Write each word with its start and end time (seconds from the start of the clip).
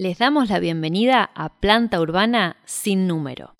Les 0.00 0.16
damos 0.16 0.48
la 0.48 0.60
bienvenida 0.60 1.28
a 1.34 1.48
Planta 1.48 2.00
Urbana 2.00 2.56
sin 2.64 3.08
número. 3.08 3.56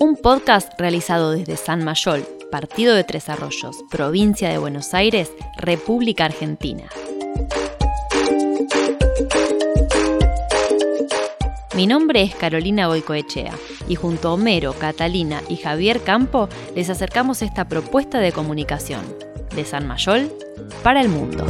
Un 0.00 0.16
podcast 0.16 0.72
realizado 0.76 1.30
desde 1.30 1.56
San 1.56 1.84
Mayol, 1.84 2.26
Partido 2.50 2.96
de 2.96 3.04
Tres 3.04 3.28
Arroyos, 3.28 3.76
Provincia 3.92 4.48
de 4.48 4.58
Buenos 4.58 4.92
Aires, 4.92 5.30
República 5.56 6.24
Argentina. 6.24 6.88
Mi 11.76 11.86
nombre 11.86 12.22
es 12.22 12.34
Carolina 12.34 12.88
Boicoechea 12.88 13.54
y 13.88 13.94
junto 13.94 14.30
a 14.30 14.32
Homero, 14.32 14.72
Catalina 14.72 15.42
y 15.48 15.58
Javier 15.58 16.02
Campo 16.02 16.48
les 16.74 16.90
acercamos 16.90 17.40
esta 17.42 17.68
propuesta 17.68 18.18
de 18.18 18.32
comunicación 18.32 19.27
de 19.58 19.64
San 19.64 19.88
Mayol 19.88 20.30
para 20.84 21.00
el 21.00 21.08
mundo. 21.08 21.44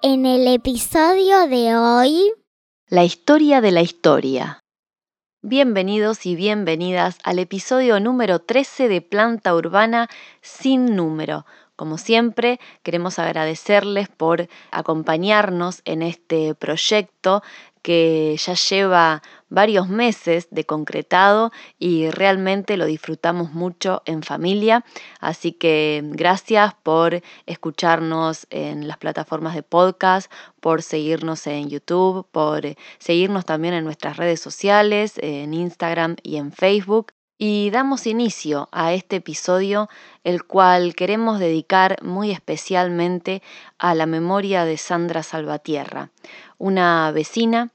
En 0.00 0.26
el 0.26 0.46
episodio 0.46 1.48
de 1.48 1.74
hoy, 1.74 2.32
la 2.86 3.02
historia 3.02 3.60
de 3.60 3.72
la 3.72 3.82
historia. 3.82 4.62
Bienvenidos 5.42 6.24
y 6.24 6.36
bienvenidas 6.36 7.18
al 7.24 7.40
episodio 7.40 7.98
número 7.98 8.38
13 8.38 8.86
de 8.86 9.00
Planta 9.00 9.56
Urbana 9.56 10.08
sin 10.40 10.94
número. 10.94 11.46
Como 11.74 11.98
siempre, 11.98 12.60
queremos 12.84 13.18
agradecerles 13.18 14.08
por 14.08 14.48
acompañarnos 14.70 15.82
en 15.84 16.02
este 16.02 16.54
proyecto 16.54 17.42
que 17.82 18.36
ya 18.38 18.54
lleva 18.54 19.22
varios 19.52 19.88
meses 19.88 20.48
de 20.50 20.64
concretado 20.64 21.52
y 21.78 22.10
realmente 22.10 22.78
lo 22.78 22.86
disfrutamos 22.86 23.52
mucho 23.52 24.02
en 24.06 24.22
familia. 24.22 24.84
Así 25.20 25.52
que 25.52 26.02
gracias 26.04 26.74
por 26.82 27.22
escucharnos 27.44 28.46
en 28.48 28.88
las 28.88 28.96
plataformas 28.96 29.54
de 29.54 29.62
podcast, 29.62 30.32
por 30.60 30.82
seguirnos 30.82 31.46
en 31.46 31.68
YouTube, 31.68 32.26
por 32.32 32.62
seguirnos 32.98 33.44
también 33.44 33.74
en 33.74 33.84
nuestras 33.84 34.16
redes 34.16 34.40
sociales, 34.40 35.14
en 35.18 35.52
Instagram 35.52 36.16
y 36.22 36.36
en 36.36 36.50
Facebook. 36.50 37.12
Y 37.36 37.70
damos 37.70 38.06
inicio 38.06 38.68
a 38.72 38.94
este 38.94 39.16
episodio, 39.16 39.88
el 40.22 40.44
cual 40.44 40.94
queremos 40.94 41.40
dedicar 41.40 42.00
muy 42.02 42.30
especialmente 42.30 43.42
a 43.78 43.94
la 43.94 44.06
memoria 44.06 44.64
de 44.64 44.78
Sandra 44.78 45.22
Salvatierra, 45.22 46.10
una 46.58 47.10
vecina 47.10 47.72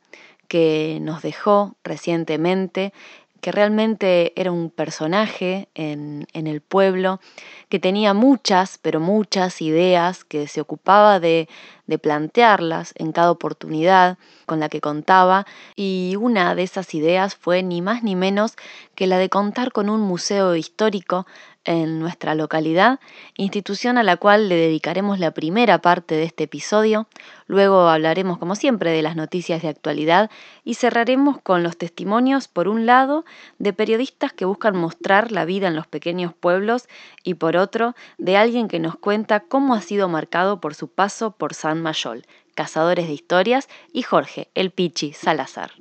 que 0.48 1.00
nos 1.02 1.22
dejó 1.22 1.76
recientemente, 1.84 2.94
que 3.42 3.52
realmente 3.52 4.34
era 4.36 4.52
un 4.52 4.70
personaje 4.70 5.70
en, 5.76 6.28
en, 6.34 6.48
el 6.48 6.62
pueblo, 6.62 7.20
que 7.70 7.80
tenía 7.80 8.14
muchas, 8.14 8.80
pero 8.82 9.00
muchas 9.00 9.62
ideas, 9.62 10.24
que 10.24 10.48
se 10.48 10.60
ocupaba 10.60 11.20
de, 11.20 11.48
de 11.86 12.00
plantearlas 12.00 12.94
en 12.98 13.12
cada 13.12 13.32
oportunidad 13.32 14.18
con 14.46 14.60
la 14.60 14.70
que 14.70 14.82
contaba, 14.82 15.46
y 15.76 16.16
una 16.20 16.56
de 16.56 16.64
esas 16.64 16.94
ideas 16.94 17.36
fue 17.36 17.64
ni 17.64 17.82
más 17.82 18.04
ni 18.04 18.16
menos 18.16 18.56
que 18.96 19.08
la 19.08 19.18
de 19.18 19.30
contar 19.30 19.72
con 19.72 19.90
un 19.90 20.02
museo 20.02 20.56
histórico 20.56 21.28
en 21.68 22.00
nuestra 22.00 22.34
localidad, 22.34 23.00
institución 23.36 23.98
a 23.98 24.04
la 24.04 24.18
cual 24.18 24.50
le 24.50 24.56
dedicaremos 24.56 25.20
la 25.20 25.32
primera 25.32 25.80
parte 25.80 26.16
de 26.16 26.24
este 26.24 26.46
episodio, 26.46 27.08
luego 27.46 27.90
hablaremos 27.90 28.38
como 28.40 28.56
siempre 28.56 28.92
de 28.92 29.02
las 29.02 29.16
noticias 29.16 29.62
de 29.62 29.68
actualidad 29.68 30.32
y 30.64 30.74
cerraremos 30.76 31.40
con 31.42 31.62
los 31.62 31.78
testimonios, 31.78 32.48
por 32.48 32.68
un 32.70 32.86
lado, 32.86 33.26
de 33.60 33.74
periodistas 33.74 34.34
que 34.34 34.46
buscan 34.46 34.78
mostrar 34.78 35.32
la 35.32 35.46
vida 35.46 35.68
en 35.68 35.76
los 35.76 35.88
pequeños 35.88 36.34
pueblos 36.34 36.88
y 37.24 37.36
por 37.36 37.58
otro, 37.58 37.96
de 38.18 38.38
alguien 38.38 38.70
que 38.70 38.80
nos 38.80 38.96
cuenta 38.96 39.42
cómo 39.42 39.76
ha 39.76 39.82
sido 39.82 40.08
marcado 40.08 40.62
por 40.62 40.74
su 40.74 40.88
paso 40.88 41.32
por 41.32 41.54
San 41.54 41.82
Mayol, 41.82 42.26
Cazadores 42.56 43.08
de 43.08 43.14
Historias 43.14 43.68
y 43.92 44.04
Jorge, 44.04 44.50
el 44.56 44.72
Pichi 44.72 45.12
Salazar. 45.12 45.72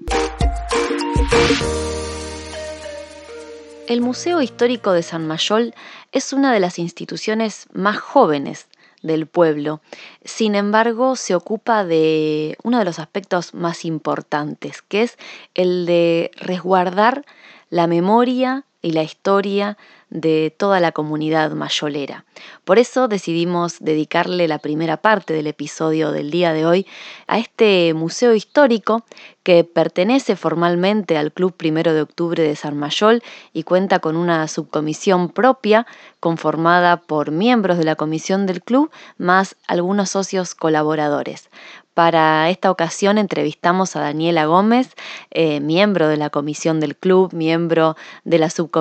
El 3.86 4.00
Museo 4.00 4.42
Histórico 4.42 4.92
de 4.92 5.04
San 5.04 5.28
Mayol 5.28 5.72
es 6.10 6.32
una 6.32 6.52
de 6.52 6.58
las 6.58 6.80
instituciones 6.80 7.68
más 7.72 7.98
jóvenes 7.98 8.66
del 9.02 9.28
pueblo. 9.28 9.80
Sin 10.24 10.56
embargo, 10.56 11.14
se 11.14 11.36
ocupa 11.36 11.84
de 11.84 12.58
uno 12.64 12.80
de 12.80 12.84
los 12.84 12.98
aspectos 12.98 13.54
más 13.54 13.84
importantes, 13.84 14.82
que 14.82 15.02
es 15.02 15.16
el 15.54 15.86
de 15.86 16.32
resguardar 16.34 17.24
la 17.70 17.86
memoria 17.86 18.64
y 18.86 18.92
la 18.92 19.02
historia 19.02 19.76
de 20.10 20.54
toda 20.56 20.78
la 20.78 20.92
comunidad 20.92 21.50
mayolera. 21.50 22.24
Por 22.64 22.78
eso 22.78 23.08
decidimos 23.08 23.78
dedicarle 23.80 24.46
la 24.46 24.58
primera 24.60 24.96
parte 24.96 25.34
del 25.34 25.48
episodio 25.48 26.12
del 26.12 26.30
día 26.30 26.52
de 26.52 26.64
hoy 26.64 26.86
a 27.26 27.40
este 27.40 27.92
museo 27.94 28.32
histórico 28.32 29.04
que 29.42 29.64
pertenece 29.64 30.36
formalmente 30.36 31.18
al 31.18 31.32
Club 31.32 31.52
Primero 31.56 31.94
de 31.94 32.02
Octubre 32.02 32.40
de 32.40 32.54
San 32.54 32.76
Mayol 32.76 33.24
y 33.52 33.64
cuenta 33.64 33.98
con 33.98 34.16
una 34.16 34.46
subcomisión 34.46 35.30
propia 35.30 35.84
conformada 36.20 36.98
por 36.98 37.32
miembros 37.32 37.76
de 37.76 37.84
la 37.84 37.96
comisión 37.96 38.46
del 38.46 38.62
club 38.62 38.92
más 39.18 39.56
algunos 39.66 40.10
socios 40.10 40.54
colaboradores. 40.54 41.48
Para 41.96 42.50
esta 42.50 42.70
ocasión 42.70 43.16
entrevistamos 43.16 43.96
a 43.96 44.00
Daniela 44.00 44.44
Gómez, 44.44 44.90
eh, 45.30 45.60
miembro 45.60 46.08
de 46.08 46.18
la 46.18 46.28
comisión 46.28 46.78
del 46.78 46.94
club, 46.94 47.32
miembro 47.32 47.96
de 48.22 48.38
la 48.38 48.50
subcomisión 48.50 48.75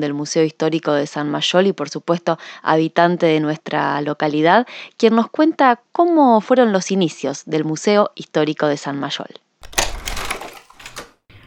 del 0.00 0.14
Museo 0.14 0.42
Histórico 0.42 0.92
de 0.92 1.06
San 1.06 1.30
Mayol 1.30 1.68
y 1.68 1.72
por 1.72 1.88
supuesto 1.88 2.38
habitante 2.62 3.26
de 3.26 3.40
nuestra 3.40 4.00
localidad, 4.00 4.66
quien 4.96 5.14
nos 5.14 5.30
cuenta 5.30 5.80
cómo 5.92 6.40
fueron 6.40 6.72
los 6.72 6.90
inicios 6.90 7.44
del 7.46 7.64
Museo 7.64 8.10
Histórico 8.14 8.66
de 8.66 8.76
San 8.76 8.98
Mayol. 8.98 9.28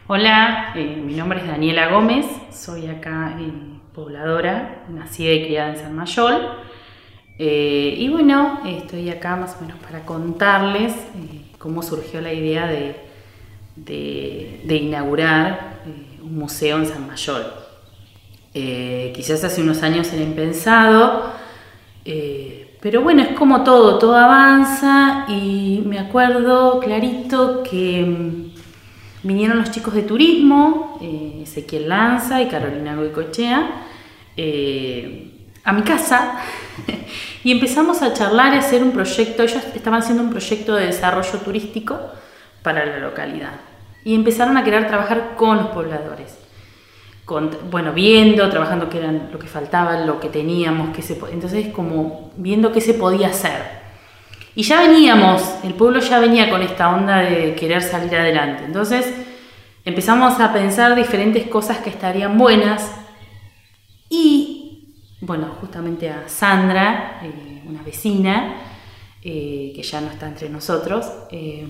Hola, 0.06 0.72
eh, 0.74 1.02
mi 1.04 1.14
nombre 1.14 1.40
es 1.40 1.46
Daniela 1.46 1.88
Gómez, 1.88 2.26
soy 2.50 2.86
acá 2.86 3.36
pobladora, 3.94 4.84
nacida 4.88 5.32
y 5.32 5.44
criada 5.44 5.70
en 5.70 5.76
San 5.76 5.94
Mayol. 5.94 6.48
Eh, 7.38 7.94
y 7.98 8.08
bueno, 8.08 8.60
estoy 8.66 9.10
acá 9.10 9.36
más 9.36 9.56
o 9.56 9.64
menos 9.64 9.78
para 9.80 10.04
contarles 10.04 10.92
eh, 10.92 11.42
cómo 11.58 11.82
surgió 11.82 12.20
la 12.20 12.32
idea 12.32 12.66
de, 12.66 14.62
inaugurar 14.68 15.80
eh, 15.86 16.20
un 16.22 16.36
museo 16.36 16.78
en 16.78 16.86
San 16.86 17.06
Mayol. 17.06 17.61
Quizás 18.52 19.42
hace 19.44 19.62
unos 19.62 19.82
años 19.82 20.12
era 20.12 20.22
impensado, 20.22 21.32
pero 22.80 23.02
bueno, 23.02 23.22
es 23.22 23.28
como 23.30 23.62
todo, 23.62 23.98
todo 23.98 24.16
avanza 24.16 25.26
y 25.28 25.82
me 25.86 25.98
acuerdo 25.98 26.80
clarito 26.80 27.62
que 27.62 28.04
mm, 28.04 29.26
vinieron 29.26 29.58
los 29.58 29.70
chicos 29.70 29.94
de 29.94 30.02
turismo, 30.02 30.98
Ezequiel 31.42 31.88
Lanza 31.88 32.42
y 32.42 32.48
Carolina 32.48 32.96
Goicochea, 32.96 33.84
a 35.64 35.72
mi 35.72 35.82
casa 35.82 36.38
y 37.44 37.52
empezamos 37.52 38.02
a 38.02 38.12
charlar 38.12 38.54
y 38.54 38.58
hacer 38.58 38.82
un 38.82 38.92
proyecto. 38.92 39.42
Ellos 39.42 39.62
estaban 39.74 40.00
haciendo 40.00 40.22
un 40.24 40.30
proyecto 40.30 40.74
de 40.74 40.86
desarrollo 40.86 41.38
turístico 41.38 41.98
para 42.62 42.84
la 42.84 42.98
localidad 42.98 43.60
y 44.04 44.14
empezaron 44.14 44.56
a 44.56 44.64
querer 44.64 44.88
trabajar 44.88 45.34
con 45.36 45.56
los 45.58 45.66
pobladores. 45.68 46.41
Bueno, 47.70 47.92
viendo, 47.92 48.48
trabajando 48.48 48.88
qué 48.88 48.98
era 48.98 49.12
lo 49.12 49.38
que 49.38 49.46
faltaba, 49.46 50.04
lo 50.04 50.20
que 50.20 50.28
teníamos, 50.28 50.90
entonces 51.30 51.68
como 51.68 52.32
viendo 52.36 52.72
qué 52.72 52.80
se 52.80 52.94
podía 52.94 53.28
hacer. 53.28 53.82
Y 54.54 54.62
ya 54.64 54.80
veníamos, 54.82 55.42
el 55.64 55.74
pueblo 55.74 56.00
ya 56.00 56.20
venía 56.20 56.50
con 56.50 56.62
esta 56.62 56.94
onda 56.94 57.18
de 57.18 57.54
querer 57.54 57.82
salir 57.82 58.14
adelante. 58.14 58.64
Entonces 58.64 59.12
empezamos 59.84 60.38
a 60.40 60.52
pensar 60.52 60.94
diferentes 60.94 61.46
cosas 61.48 61.78
que 61.78 61.90
estarían 61.90 62.36
buenas 62.36 62.90
y 64.10 64.62
bueno, 65.22 65.56
justamente 65.60 66.10
a 66.10 66.28
Sandra, 66.28 67.20
eh, 67.22 67.62
una 67.64 67.82
vecina, 67.82 68.56
eh, 69.22 69.72
que 69.74 69.82
ya 69.82 70.00
no 70.00 70.10
está 70.10 70.26
entre 70.26 70.48
nosotros, 70.50 71.06
eh, 71.30 71.64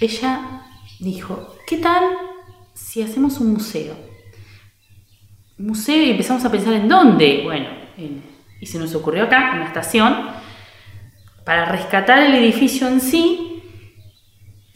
ella 0.00 0.62
dijo, 0.98 1.54
¿qué 1.66 1.76
tal 1.76 2.02
si 2.72 3.02
hacemos 3.02 3.38
un 3.40 3.52
museo? 3.52 4.09
Museo 5.66 6.02
y 6.02 6.10
empezamos 6.10 6.44
a 6.44 6.50
pensar 6.50 6.74
en 6.74 6.88
dónde. 6.88 7.42
Bueno, 7.44 7.66
y 8.60 8.66
se 8.66 8.78
nos 8.78 8.94
ocurrió 8.94 9.24
acá, 9.24 9.52
en 9.52 9.60
la 9.60 9.66
estación, 9.66 10.28
para 11.44 11.64
rescatar 11.66 12.22
el 12.22 12.34
edificio 12.34 12.88
en 12.88 13.00
sí, 13.00 13.62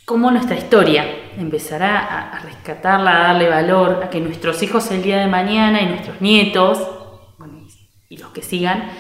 como 0.05 0.31
nuestra 0.31 0.57
historia. 0.57 1.05
Empezará 1.37 1.99
a, 1.99 2.37
a 2.37 2.39
rescatarla, 2.41 3.17
a 3.17 3.29
darle 3.29 3.49
valor, 3.49 4.03
a 4.05 4.11
que 4.11 4.21
nuestros 4.21 4.63
hijos 4.63 4.91
el 4.91 5.03
día 5.03 5.19
de 5.19 5.27
mañana 5.27 5.83
y 5.83 5.87
nuestros 5.87 6.21
nietos 6.21 6.79
y 8.09 8.19
los 8.19 8.31
que 8.31 8.43
sigan 8.43 8.91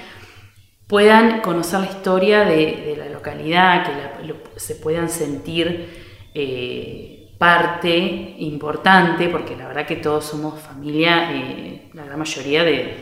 puedan 0.86 1.40
conocer 1.40 1.80
la 1.80 1.86
historia 1.86 2.44
de, 2.44 2.94
la 2.98 3.08
localidad, 3.08 3.86
que 3.86 4.60
se 4.60 4.74
puedan 4.74 5.08
sentir 5.08 5.88
eh, 6.34 7.13
parte 7.44 8.36
importante, 8.38 9.28
porque 9.28 9.54
la 9.54 9.68
verdad 9.68 9.84
que 9.84 9.96
todos 9.96 10.24
somos 10.24 10.58
familia, 10.62 11.30
eh, 11.30 11.90
la 11.92 12.06
gran 12.06 12.18
mayoría 12.18 12.64
de 12.64 12.96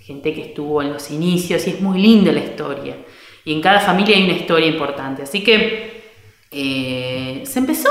gente 0.00 0.34
que 0.34 0.46
estuvo 0.46 0.82
en 0.82 0.92
los 0.92 1.12
inicios 1.12 1.64
y 1.68 1.70
es 1.70 1.80
muy 1.80 2.00
linda 2.02 2.32
la 2.32 2.40
historia. 2.40 2.96
Y 3.44 3.52
en 3.52 3.60
cada 3.60 3.78
familia 3.78 4.16
hay 4.16 4.24
una 4.24 4.32
historia 4.32 4.66
importante. 4.66 5.22
Así 5.22 5.44
que 5.44 6.12
eh, 6.50 7.42
se 7.46 7.58
empezó 7.60 7.88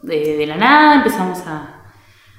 de, 0.00 0.46
la 0.46 0.56
nada, 0.56 0.94
empezamos 0.94 1.40
a 1.46 1.82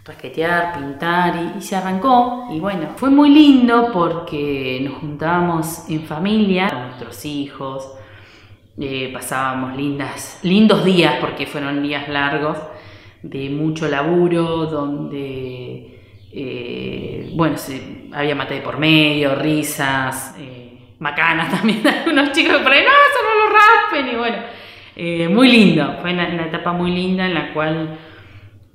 rasquetear, 0.04 0.74
pintar 0.74 1.54
y, 1.56 1.62
se 1.62 1.76
arrancó. 1.76 2.48
Y 2.50 2.60
bueno, 2.60 2.94
fue 2.96 3.12
muy 3.12 3.30
lindo 3.30 3.92
porque 3.94 4.80
nos 4.82 4.96
juntábamos 5.02 5.88
en 5.88 6.02
familia 6.02 6.68
con 6.70 6.88
nuestros 6.88 7.26
hijos, 7.26 7.92
eh, 8.80 9.12
pasábamos 9.14 9.78
lindas, 9.78 10.40
lindos 10.42 10.84
días 10.84 11.18
porque 11.22 11.46
fueron 11.46 11.84
días 11.84 12.10
largos 12.10 12.58
de 13.30 13.50
mucho 13.50 13.88
laburo, 13.88 14.66
donde 14.66 15.98
eh, 16.40 17.32
bueno, 17.34 17.56
había 18.14 18.36
mate 18.36 18.56
de 18.56 18.62
por 18.62 18.78
medio, 18.78 19.36
risas, 19.36 20.36
eh, 20.38 20.78
macanas 21.00 21.50
también, 21.58 21.82
unos 22.08 22.32
chicos 22.32 22.58
por 22.58 22.72
ahí, 22.72 22.84
no, 22.84 22.90
eso 22.90 23.20
no 23.24 23.46
lo 23.46 23.56
raspen, 23.56 24.14
y 24.14 24.18
bueno, 24.18 24.38
eh, 24.96 25.28
muy 25.30 25.52
lindo, 25.52 25.98
fue 26.02 26.14
una, 26.14 26.46
etapa 26.46 26.74
muy 26.74 26.92
linda 26.92 27.26
en 27.26 27.34
la 27.34 27.54
cual 27.54 27.98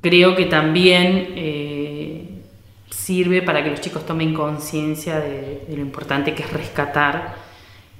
creo 0.00 0.34
que 0.34 0.46
también 0.46 2.42
sirve 2.90 3.42
para 3.42 3.62
que 3.62 3.70
los 3.70 3.80
chicos 3.80 4.04
tomen 4.06 4.34
conciencia 4.34 5.20
de, 5.20 5.64
lo 5.68 5.80
importante 5.80 6.34
que 6.34 6.42
es 6.42 6.52
rescatar 6.52 7.36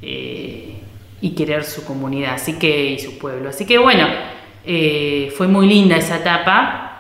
y 0.01 1.35
querer 1.37 1.63
su 1.63 1.85
comunidad, 1.85 2.35
así 2.35 2.59
que, 2.59 2.87
y 2.87 2.99
su 2.99 3.19
pueblo. 3.19 3.51
Así 3.51 3.65
que 3.65 3.79
bueno, 3.79 4.09
fue 4.65 5.49
muy 5.49 5.67
linda 5.67 5.97
esa 5.97 6.17
etapa, 6.17 6.93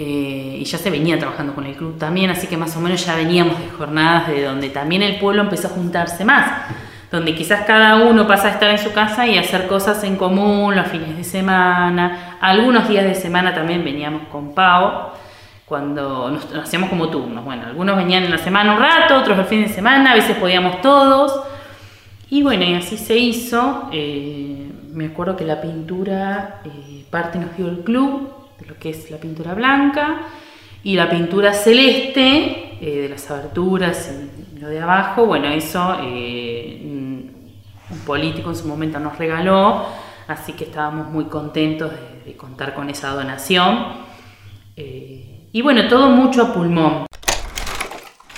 eh, 0.00 0.58
y 0.60 0.64
ya 0.64 0.78
se 0.78 0.90
venía 0.90 1.18
trabajando 1.18 1.56
con 1.56 1.66
el 1.66 1.74
club 1.74 1.98
también, 1.98 2.30
así 2.30 2.46
que 2.46 2.56
más 2.56 2.76
o 2.76 2.80
menos 2.80 3.04
ya 3.04 3.16
veníamos 3.16 3.58
de 3.58 3.68
jornadas 3.68 4.28
de 4.28 4.44
donde 4.44 4.70
también 4.70 5.02
el 5.02 5.18
pueblo 5.18 5.42
empezó 5.42 5.66
a 5.66 5.70
juntarse 5.70 6.24
más, 6.24 6.68
donde 7.10 7.34
quizás 7.34 7.64
cada 7.64 7.96
uno 7.96 8.24
pasa 8.28 8.46
a 8.46 8.50
estar 8.52 8.70
en 8.70 8.78
su 8.78 8.92
casa 8.92 9.26
y 9.26 9.36
hacer 9.38 9.66
cosas 9.66 10.04
en 10.04 10.14
común 10.14 10.76
los 10.76 10.86
fines 10.86 11.16
de 11.16 11.24
semana, 11.24 12.38
algunos 12.40 12.88
días 12.88 13.06
de 13.06 13.16
semana 13.16 13.52
también 13.52 13.82
veníamos 13.82 14.28
con 14.28 14.54
Pau, 14.54 15.08
cuando 15.64 16.30
nos, 16.30 16.46
hacíamos 16.54 16.90
como 16.90 17.08
turnos, 17.08 17.44
bueno, 17.44 17.66
algunos 17.66 17.96
venían 17.96 18.22
en 18.22 18.30
la 18.30 18.38
semana 18.38 18.74
un 18.74 18.78
rato, 18.78 19.16
otros 19.16 19.36
el 19.36 19.46
fin 19.46 19.62
de 19.62 19.68
semana, 19.68 20.12
a 20.12 20.14
veces 20.14 20.36
podíamos 20.36 20.80
todos, 20.80 21.40
y 22.30 22.44
bueno, 22.44 22.62
y 22.62 22.74
así 22.74 22.96
se 22.96 23.16
hizo, 23.16 23.88
eh, 23.90 24.57
me 24.98 25.06
acuerdo 25.06 25.36
que 25.36 25.44
la 25.44 25.60
pintura 25.60 26.60
eh, 26.64 27.04
parte 27.08 27.38
nos 27.38 27.56
dio 27.56 27.68
el 27.68 27.84
club, 27.84 28.30
de 28.58 28.66
lo 28.66 28.78
que 28.78 28.90
es 28.90 29.10
la 29.10 29.18
pintura 29.18 29.54
blanca 29.54 30.22
y 30.82 30.96
la 30.96 31.08
pintura 31.08 31.54
celeste 31.54 32.78
eh, 32.80 33.02
de 33.02 33.08
las 33.08 33.30
aberturas 33.30 34.12
y 34.56 34.58
lo 34.58 34.68
de 34.68 34.80
abajo, 34.80 35.24
bueno, 35.24 35.46
eso 35.48 35.98
eh, 36.02 36.80
un 36.82 37.98
político 38.00 38.50
en 38.50 38.56
su 38.56 38.66
momento 38.66 38.98
nos 38.98 39.16
regaló, 39.18 39.86
así 40.26 40.52
que 40.54 40.64
estábamos 40.64 41.08
muy 41.08 41.26
contentos 41.26 41.92
de, 42.24 42.36
contar 42.36 42.74
con 42.74 42.90
esa 42.90 43.10
donación. 43.10 43.86
Eh, 44.76 45.48
y 45.50 45.62
bueno, 45.62 45.88
todo 45.88 46.10
mucho 46.10 46.42
a 46.42 46.52
pulmón. 46.52 47.06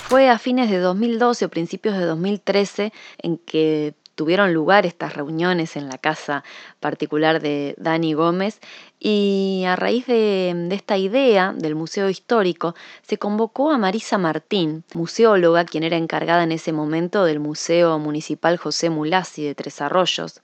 Fue 0.07 0.29
a 0.29 0.37
fines 0.37 0.69
de 0.69 0.79
2012 0.79 1.45
o 1.45 1.49
principios 1.49 1.97
de 1.97 2.05
2013 2.05 2.93
en 3.17 3.37
que 3.37 3.95
tuvieron 4.21 4.53
lugar 4.53 4.85
estas 4.85 5.15
reuniones 5.15 5.75
en 5.75 5.89
la 5.89 5.97
casa 5.97 6.43
particular 6.79 7.41
de 7.41 7.73
Dani 7.79 8.13
Gómez 8.13 8.59
y 8.99 9.63
a 9.65 9.75
raíz 9.75 10.05
de, 10.05 10.67
esta 10.69 10.95
idea 10.95 11.55
del 11.57 11.73
Museo 11.73 12.07
Histórico 12.07 12.75
se 13.01 13.17
convocó 13.17 13.71
a 13.71 13.79
Marisa 13.79 14.19
Martín, 14.19 14.83
museóloga, 14.93 15.65
quien 15.65 15.83
era 15.83 15.97
encargada 15.97 16.43
en 16.43 16.51
ese 16.51 16.71
momento 16.71 17.25
del 17.25 17.39
Museo 17.39 17.97
Municipal 17.97 18.57
José 18.57 18.91
Mulasi 18.91 19.43
de 19.43 19.55
Tres 19.55 19.81
Arroyos. 19.81 20.41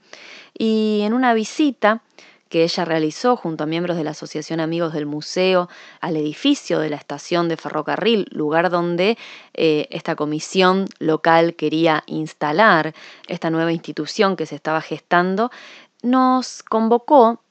Y 0.57 1.01
en 1.03 1.13
una 1.13 1.35
visita 1.35 2.01
que 2.49 2.63
ella 2.63 2.85
realizó 2.85 3.35
junto 3.35 3.63
a 3.63 3.67
miembros 3.67 3.97
de 3.97 4.03
la 4.03 4.11
Asociación 4.11 4.59
Amigos 4.59 4.93
del 4.93 5.05
Museo 5.05 5.69
al 6.01 6.17
edificio 6.17 6.79
de 6.79 6.89
la 6.89 6.95
estación 6.95 7.49
de 7.49 7.57
ferrocarril, 7.57 8.27
lugar 8.31 8.69
donde 8.69 9.17
eh, 9.53 9.87
esta 9.91 10.15
comisión 10.15 10.85
local 10.99 11.55
quería 11.55 12.03
instalar 12.07 12.93
esta 13.27 13.49
nueva 13.49 13.71
institución 13.71 14.35
que 14.35 14.45
se 14.45 14.55
estaba 14.55 14.81
gestando, 14.81 15.51
nos 16.01 16.63
convocó 16.63 17.41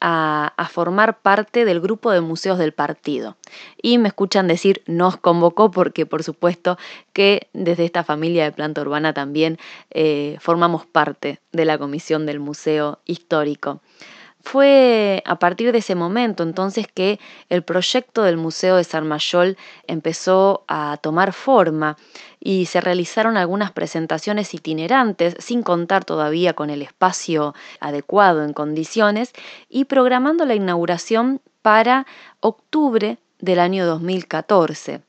a, 0.00 0.68
formar 0.70 1.20
parte 1.20 1.64
del 1.64 1.80
grupo 1.80 2.10
de 2.10 2.20
museos 2.20 2.58
del 2.58 2.72
partido. 2.72 3.36
Y 3.80 3.98
me 3.98 4.08
escuchan 4.08 4.48
decir 4.48 4.82
nos 4.86 5.16
convocó 5.16 5.70
porque 5.70 6.06
por 6.06 6.22
supuesto 6.22 6.78
que 7.12 7.48
desde 7.52 7.84
esta 7.84 8.04
familia 8.04 8.44
de 8.44 8.52
planta 8.52 8.80
urbana 8.80 9.14
también 9.14 9.58
eh, 9.90 10.36
formamos 10.40 10.86
parte 10.86 11.40
de 11.52 11.64
la 11.64 11.78
comisión 11.78 12.26
del 12.26 12.40
museo 12.40 13.00
histórico. 13.04 13.80
Fue 14.48 15.24
a 15.26 15.40
partir 15.40 15.72
de 15.72 15.78
ese 15.78 15.96
momento 15.96 16.44
entonces 16.44 16.86
que 16.86 17.18
el 17.48 17.64
proyecto 17.64 18.22
del 18.22 18.36
Museo 18.36 18.76
de 18.76 18.84
San 18.84 19.04
Mayol 19.04 19.56
empezó 19.88 20.62
a 20.68 20.98
tomar 21.02 21.32
forma 21.32 21.96
y 22.38 22.66
se 22.66 22.80
realizaron 22.80 23.36
algunas 23.36 23.72
presentaciones 23.72 24.54
itinerantes 24.54 25.34
sin 25.40 25.64
contar 25.64 26.04
todavía 26.04 26.52
con 26.52 26.70
el 26.70 26.82
espacio 26.82 27.56
adecuado 27.80 28.44
en 28.44 28.52
condiciones 28.52 29.32
y 29.68 29.86
programando 29.86 30.44
la 30.44 30.54
inauguración 30.54 31.40
para 31.60 32.06
octubre 32.38 33.18
del 33.40 33.58
año 33.58 33.84
2014 33.84 35.00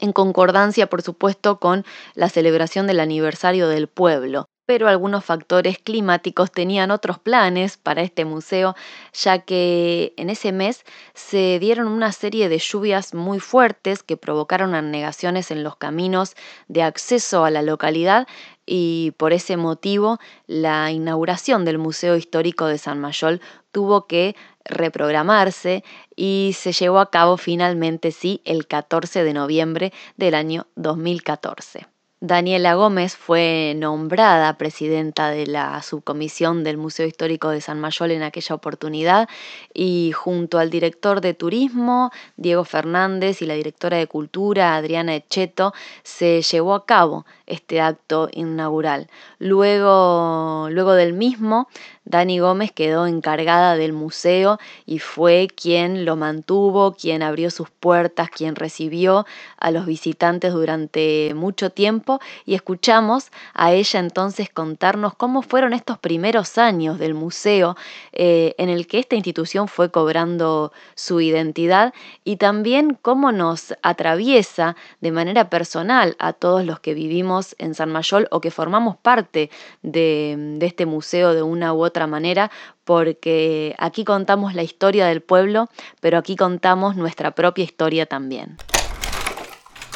en 0.00 0.12
concordancia, 0.12 0.88
por 0.88 1.00
supuesto, 1.00 1.58
con 1.60 1.86
la 2.14 2.28
celebración 2.28 2.86
del 2.86 3.00
aniversario 3.00 3.68
del 3.68 3.86
pueblo 3.86 4.48
pero 4.72 4.88
algunos 4.88 5.22
factores 5.22 5.76
climáticos 5.76 6.50
tenían 6.50 6.90
otros 6.90 7.18
planes 7.18 7.76
para 7.76 8.00
este 8.00 8.24
museo, 8.24 8.74
ya 9.12 9.40
que 9.40 10.14
en 10.16 10.30
ese 10.30 10.50
mes 10.50 10.86
se 11.12 11.58
dieron 11.58 11.88
una 11.88 12.10
serie 12.10 12.48
de 12.48 12.56
lluvias 12.56 13.12
muy 13.12 13.38
fuertes 13.38 14.02
que 14.02 14.16
provocaron 14.16 14.74
anegaciones 14.74 15.50
en 15.50 15.62
los 15.62 15.76
caminos 15.76 16.36
de 16.68 16.84
acceso 16.84 17.44
a 17.44 17.50
la 17.50 17.60
localidad 17.60 18.26
y 18.64 19.12
por 19.18 19.34
ese 19.34 19.58
motivo 19.58 20.18
la 20.46 20.90
inauguración 20.90 21.66
del 21.66 21.76
Museo 21.76 22.16
Histórico 22.16 22.64
de 22.64 22.78
San 22.78 22.98
Mayol 22.98 23.42
tuvo 23.72 24.06
que 24.06 24.34
reprogramarse 24.64 25.84
y 26.16 26.56
se 26.56 26.72
llevó 26.72 26.98
a 26.98 27.10
cabo 27.10 27.36
finalmente 27.36 28.10
sí 28.10 28.40
el 28.46 28.66
14 28.66 29.22
de 29.22 29.34
noviembre 29.34 29.92
del 30.16 30.34
año 30.34 30.66
2014. 30.76 31.91
Daniela 32.24 32.74
Gómez 32.74 33.16
fue 33.16 33.74
nombrada 33.76 34.56
presidenta 34.56 35.30
de 35.30 35.44
la 35.48 35.82
subcomisión 35.82 36.62
del 36.62 36.76
Museo 36.76 37.04
Histórico 37.04 37.50
de 37.50 37.60
San 37.60 37.80
Mayol 37.80 38.12
en 38.12 38.22
aquella 38.22 38.54
oportunidad 38.54 39.28
y 39.74 40.12
junto 40.14 40.60
al 40.60 40.70
director 40.70 41.20
de 41.20 41.34
turismo, 41.34 42.12
Diego 42.36 42.62
Fernández, 42.62 43.42
y 43.42 43.46
la 43.46 43.54
directora 43.54 43.96
de 43.96 44.06
cultura, 44.06 44.76
Adriana 44.76 45.16
Echeto, 45.16 45.74
se 46.04 46.42
llevó 46.42 46.74
a 46.74 46.86
cabo 46.86 47.26
este 47.46 47.80
acto 47.80 48.28
inaugural. 48.30 49.10
Luego, 49.40 50.68
luego 50.70 50.94
del 50.94 51.14
mismo, 51.14 51.66
Dani 52.04 52.38
Gómez 52.38 52.70
quedó 52.70 53.08
encargada 53.08 53.76
del 53.76 53.92
museo 53.92 54.58
y 54.86 55.00
fue 55.00 55.48
quien 55.54 56.04
lo 56.04 56.14
mantuvo, 56.14 56.92
quien 56.92 57.22
abrió 57.22 57.50
sus 57.50 57.70
puertas, 57.70 58.30
quien 58.30 58.54
recibió 58.54 59.26
a 59.56 59.72
los 59.72 59.86
visitantes 59.86 60.52
durante 60.52 61.32
mucho 61.34 61.70
tiempo 61.70 62.11
y 62.44 62.54
escuchamos 62.54 63.30
a 63.54 63.72
ella 63.72 64.00
entonces 64.00 64.50
contarnos 64.50 65.14
cómo 65.14 65.42
fueron 65.42 65.72
estos 65.72 65.98
primeros 65.98 66.58
años 66.58 66.98
del 66.98 67.14
museo 67.14 67.76
eh, 68.12 68.54
en 68.58 68.68
el 68.68 68.86
que 68.86 68.98
esta 68.98 69.14
institución 69.14 69.68
fue 69.68 69.90
cobrando 69.90 70.72
su 70.94 71.20
identidad 71.20 71.94
y 72.24 72.36
también 72.36 72.98
cómo 73.00 73.32
nos 73.32 73.74
atraviesa 73.82 74.76
de 75.00 75.10
manera 75.12 75.50
personal 75.50 76.16
a 76.18 76.32
todos 76.32 76.64
los 76.64 76.80
que 76.80 76.94
vivimos 76.94 77.54
en 77.58 77.74
San 77.74 77.90
Mayol 77.90 78.28
o 78.30 78.40
que 78.40 78.50
formamos 78.50 78.96
parte 78.96 79.50
de, 79.82 80.58
este 80.60 80.86
museo 80.86 81.34
de 81.34 81.42
una 81.42 81.72
u 81.72 81.84
otra 81.84 82.06
manera, 82.06 82.50
porque 82.84 83.74
aquí 83.78 84.04
contamos 84.04 84.54
la 84.54 84.62
historia 84.62 85.06
del 85.06 85.20
pueblo, 85.20 85.68
pero 86.00 86.18
aquí 86.18 86.36
contamos 86.36 86.96
nuestra 86.96 87.32
propia 87.32 87.64
historia 87.64 88.06
también. 88.06 88.56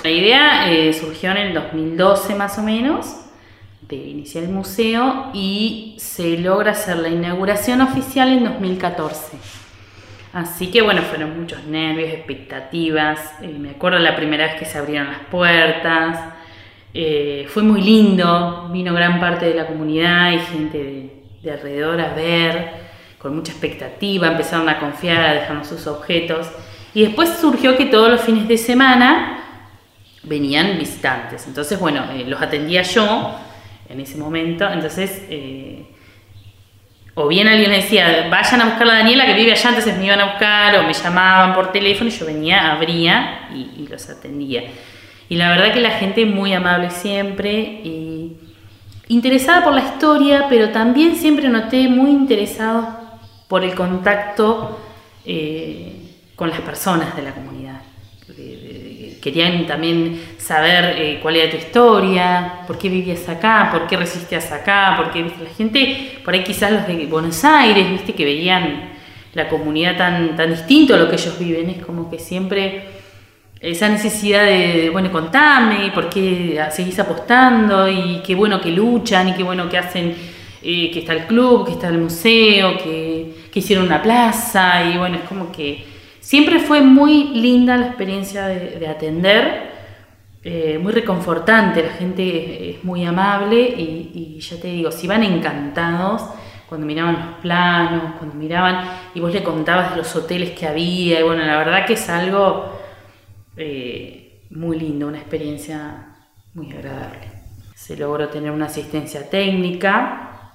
La 0.06 0.12
idea 0.12 0.70
eh, 0.70 0.92
surgió 0.92 1.32
en 1.32 1.38
el 1.38 1.54
2012 1.54 2.36
más 2.36 2.56
o 2.60 2.62
menos, 2.62 3.24
de 3.80 3.96
iniciar 3.96 4.44
el 4.44 4.50
museo 4.50 5.32
y 5.34 5.96
se 5.98 6.38
logra 6.38 6.70
hacer 6.70 6.98
la 6.98 7.08
inauguración 7.08 7.80
oficial 7.80 8.28
en 8.28 8.44
2014. 8.44 9.36
Así 10.32 10.70
que 10.70 10.82
bueno, 10.82 11.02
fueron 11.02 11.40
muchos 11.40 11.64
nervios, 11.64 12.10
expectativas. 12.10 13.18
Eh, 13.42 13.48
me 13.58 13.70
acuerdo 13.70 13.98
la 13.98 14.14
primera 14.14 14.46
vez 14.46 14.54
que 14.54 14.64
se 14.64 14.78
abrieron 14.78 15.08
las 15.08 15.24
puertas. 15.28 16.34
Eh, 16.94 17.48
fue 17.48 17.64
muy 17.64 17.82
lindo, 17.82 18.68
vino 18.72 18.94
gran 18.94 19.18
parte 19.18 19.46
de 19.46 19.54
la 19.54 19.66
comunidad 19.66 20.30
y 20.30 20.38
gente 20.38 20.78
de, 20.78 21.22
de 21.42 21.50
alrededor 21.50 22.00
a 22.00 22.14
ver, 22.14 22.70
con 23.18 23.34
mucha 23.34 23.50
expectativa, 23.50 24.28
empezaron 24.28 24.68
a 24.68 24.78
confiar, 24.78 25.20
a 25.26 25.34
dejarnos 25.34 25.66
sus 25.66 25.88
objetos. 25.88 26.48
Y 26.94 27.02
después 27.02 27.28
surgió 27.40 27.76
que 27.76 27.86
todos 27.86 28.08
los 28.08 28.20
fines 28.20 28.46
de 28.46 28.56
semana 28.56 29.35
venían 30.26 30.78
visitantes. 30.78 31.46
Entonces, 31.46 31.78
bueno, 31.78 32.04
eh, 32.12 32.24
los 32.26 32.40
atendía 32.42 32.82
yo 32.82 33.34
en 33.88 34.00
ese 34.00 34.18
momento. 34.18 34.68
Entonces, 34.68 35.22
eh, 35.30 35.86
o 37.14 37.28
bien 37.28 37.48
alguien 37.48 37.70
le 37.70 37.76
decía, 37.76 38.28
vayan 38.30 38.60
a 38.60 38.64
buscar 38.66 38.88
a 38.88 38.94
Daniela 38.98 39.24
que 39.24 39.34
vive 39.34 39.52
allá, 39.52 39.70
entonces 39.70 39.96
me 39.96 40.04
iban 40.04 40.20
a 40.20 40.32
buscar, 40.32 40.76
o 40.76 40.82
me 40.82 40.92
llamaban 40.92 41.54
por 41.54 41.72
teléfono 41.72 42.10
y 42.10 42.12
yo 42.12 42.26
venía, 42.26 42.72
abría 42.72 43.48
y, 43.54 43.86
los 43.88 44.10
atendía. 44.10 44.64
Y 45.28 45.36
la 45.36 45.48
verdad 45.48 45.72
que 45.72 45.80
la 45.80 45.92
gente 45.92 46.26
muy 46.26 46.52
amable 46.52 46.90
siempre, 46.90 47.58
y 47.58 48.36
interesada 49.08 49.64
por 49.64 49.72
la 49.72 49.82
historia, 49.82 50.46
pero 50.50 50.70
también 50.70 51.16
siempre 51.16 51.48
noté 51.48 51.88
muy 51.88 52.10
interesado 52.10 52.98
por 53.48 53.64
el 53.64 53.74
contacto 53.74 54.78
eh, 55.24 56.12
con 56.36 56.50
las 56.50 56.60
personas 56.60 57.16
de 57.16 57.22
la 57.22 57.32
comunidad 57.32 57.65
querían 59.26 59.66
también 59.66 60.22
saber 60.38 60.94
eh, 60.96 61.18
cuál 61.20 61.34
era 61.34 61.50
tu 61.50 61.56
historia, 61.56 62.60
por 62.64 62.78
qué 62.78 62.88
vivías 62.88 63.28
acá, 63.28 63.70
por 63.72 63.88
qué 63.88 63.96
resistías 63.96 64.52
acá, 64.52 64.94
porque 64.96 65.20
la 65.20 65.50
gente, 65.50 66.20
por 66.24 66.32
ahí 66.32 66.44
quizás 66.44 66.70
los 66.70 66.86
de 66.86 67.06
Buenos 67.06 67.44
Aires, 67.44 67.90
viste, 67.90 68.12
que 68.12 68.24
veían 68.24 68.90
la 69.34 69.48
comunidad 69.48 69.96
tan, 69.96 70.36
tan 70.36 70.50
distinto 70.50 70.94
a 70.94 70.98
lo 70.98 71.08
que 71.08 71.16
ellos 71.16 71.36
viven, 71.40 71.70
es 71.70 71.84
como 71.84 72.08
que 72.08 72.20
siempre 72.20 72.84
esa 73.58 73.88
necesidad 73.88 74.44
de, 74.44 74.90
bueno, 74.92 75.10
contame, 75.10 75.90
por 75.92 76.08
qué 76.08 76.64
seguís 76.70 76.96
apostando, 77.00 77.88
y 77.88 78.22
qué 78.24 78.36
bueno 78.36 78.60
que 78.60 78.70
luchan, 78.70 79.30
y 79.30 79.32
qué 79.32 79.42
bueno 79.42 79.68
que 79.68 79.76
hacen, 79.76 80.14
eh, 80.62 80.88
que 80.92 81.00
está 81.00 81.14
el 81.14 81.26
club, 81.26 81.66
que 81.66 81.72
está 81.72 81.88
el 81.88 81.98
museo, 81.98 82.78
que 82.78 83.34
hicieron 83.52 83.86
una 83.86 84.00
plaza, 84.00 84.88
y 84.88 84.96
bueno, 84.96 85.16
es 85.16 85.28
como 85.28 85.50
que 85.50 85.95
Siempre 86.26 86.58
fue 86.58 86.80
muy 86.80 87.28
linda 87.34 87.76
la 87.76 87.86
experiencia 87.86 88.48
de, 88.48 88.88
atender, 88.88 89.70
eh, 90.42 90.76
muy 90.82 90.90
reconfortante, 90.90 91.84
la 91.84 91.92
gente 91.92 92.70
es 92.70 92.82
muy 92.82 93.04
amable 93.04 93.60
y, 93.60 94.36
ya 94.40 94.60
te 94.60 94.66
digo, 94.66 94.90
si 94.90 95.06
van 95.06 95.22
encantados 95.22 96.24
cuando 96.68 96.84
miraban 96.84 97.14
los 97.14 97.38
planos, 97.42 98.14
cuando 98.18 98.34
miraban 98.34 98.88
y 99.14 99.20
vos 99.20 99.32
le 99.32 99.44
contabas 99.44 99.92
de 99.92 99.98
los 99.98 100.16
hoteles 100.16 100.50
que 100.58 100.66
había, 100.66 101.20
y 101.20 101.22
bueno, 101.22 101.44
la 101.44 101.58
verdad 101.58 101.86
que 101.86 101.92
es 101.92 102.08
algo 102.08 102.72
eh, 103.56 104.42
muy 104.50 104.80
lindo, 104.80 105.06
una 105.06 105.18
experiencia 105.18 106.08
muy 106.54 106.72
agradable. 106.72 107.20
Se 107.76 107.96
logró 107.96 108.30
tener 108.30 108.50
una 108.50 108.66
asistencia 108.66 109.30
técnica. 109.30 110.50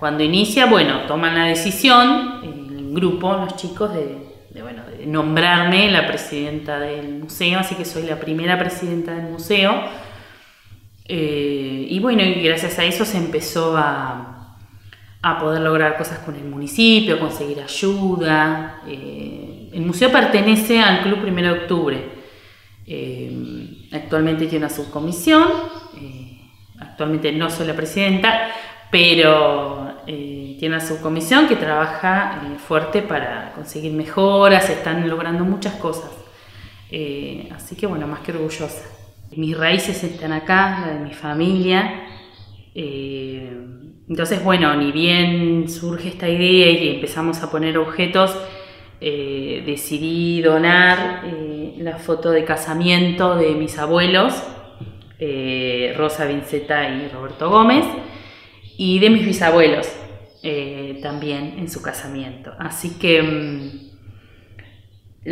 Cuando 0.00 0.24
inicia, 0.24 0.66
bueno, 0.66 1.06
toman 1.06 1.36
la 1.36 1.44
decisión, 1.44 2.40
el 2.42 2.92
grupo, 2.92 3.36
los 3.36 3.54
chicos, 3.54 3.94
de, 3.94 4.25
bueno, 4.62 4.82
de 4.86 5.06
nombrarme 5.06 5.90
la 5.90 6.06
presidenta 6.06 6.78
del 6.78 7.18
museo, 7.18 7.58
así 7.58 7.74
que 7.74 7.84
soy 7.84 8.04
la 8.04 8.18
primera 8.18 8.58
presidenta 8.58 9.14
del 9.14 9.30
museo. 9.30 9.84
Eh, 11.08 11.86
y 11.88 11.98
bueno, 12.00 12.22
gracias 12.42 12.78
a 12.78 12.84
eso 12.84 13.04
se 13.04 13.18
empezó 13.18 13.76
a, 13.76 14.32
poder 15.40 15.60
lograr 15.60 15.98
cosas 15.98 16.20
con 16.20 16.36
el 16.36 16.44
municipio, 16.44 17.18
conseguir 17.18 17.60
ayuda. 17.60 18.82
Eh, 18.86 19.70
el 19.72 19.82
museo 19.82 20.12
pertenece 20.12 20.80
al 20.80 21.02
Club 21.02 21.20
Primero 21.20 21.52
de 21.52 21.60
Octubre. 21.60 22.04
Eh, 22.86 23.88
actualmente 23.92 24.46
tiene 24.46 24.66
una 24.66 24.74
subcomisión, 24.74 25.48
actualmente 26.78 27.32
no 27.32 27.50
soy 27.50 27.66
la 27.66 27.74
presidenta, 27.74 28.52
pero 28.88 30.04
eh, 30.56 30.58
tiene 30.58 30.76
una 30.76 30.84
subcomisión 30.84 31.48
que 31.48 31.56
trabaja 31.56 32.42
eh, 32.44 32.58
fuerte 32.58 33.02
para 33.02 33.52
conseguir 33.54 33.92
mejoras, 33.92 34.68
están 34.70 35.08
logrando 35.08 35.44
muchas 35.44 35.74
cosas. 35.74 36.10
Eh, 36.90 37.48
así 37.54 37.76
que 37.76 37.86
bueno, 37.86 38.06
más 38.06 38.20
que 38.20 38.32
orgullosa. 38.32 38.88
Mis 39.36 39.56
raíces 39.56 40.02
están 40.04 40.32
acá, 40.32 40.86
la 40.86 40.94
de 40.94 41.00
mi 41.00 41.12
familia. 41.12 42.02
entonces, 44.08 44.42
bueno, 44.44 44.74
ni 44.76 44.92
bien 44.92 45.68
surge 45.68 46.08
esta 46.08 46.28
idea 46.28 46.70
y 46.70 46.94
empezamos 46.94 47.42
a 47.42 47.50
poner 47.50 47.76
objetos, 47.76 48.36
decidí 49.00 50.42
donar 50.42 51.24
la 51.78 51.98
foto 51.98 52.30
de 52.30 52.44
casamiento 52.44 53.34
de 53.34 53.50
mis 53.54 53.78
abuelos, 53.78 54.34
Rosa 55.96 56.26
Vinceta 56.26 56.88
y 56.88 57.08
Roberto 57.08 57.50
Gómez 57.50 57.84
y 58.78 59.00
de 59.00 59.10
mis 59.10 59.26
bisabuelos 59.26 60.05
eh, 60.42 60.98
también 61.02 61.54
en 61.58 61.70
su 61.70 61.82
casamiento. 61.82 62.54
Así 62.58 62.98
que 62.98 63.22
mm, 63.22 63.86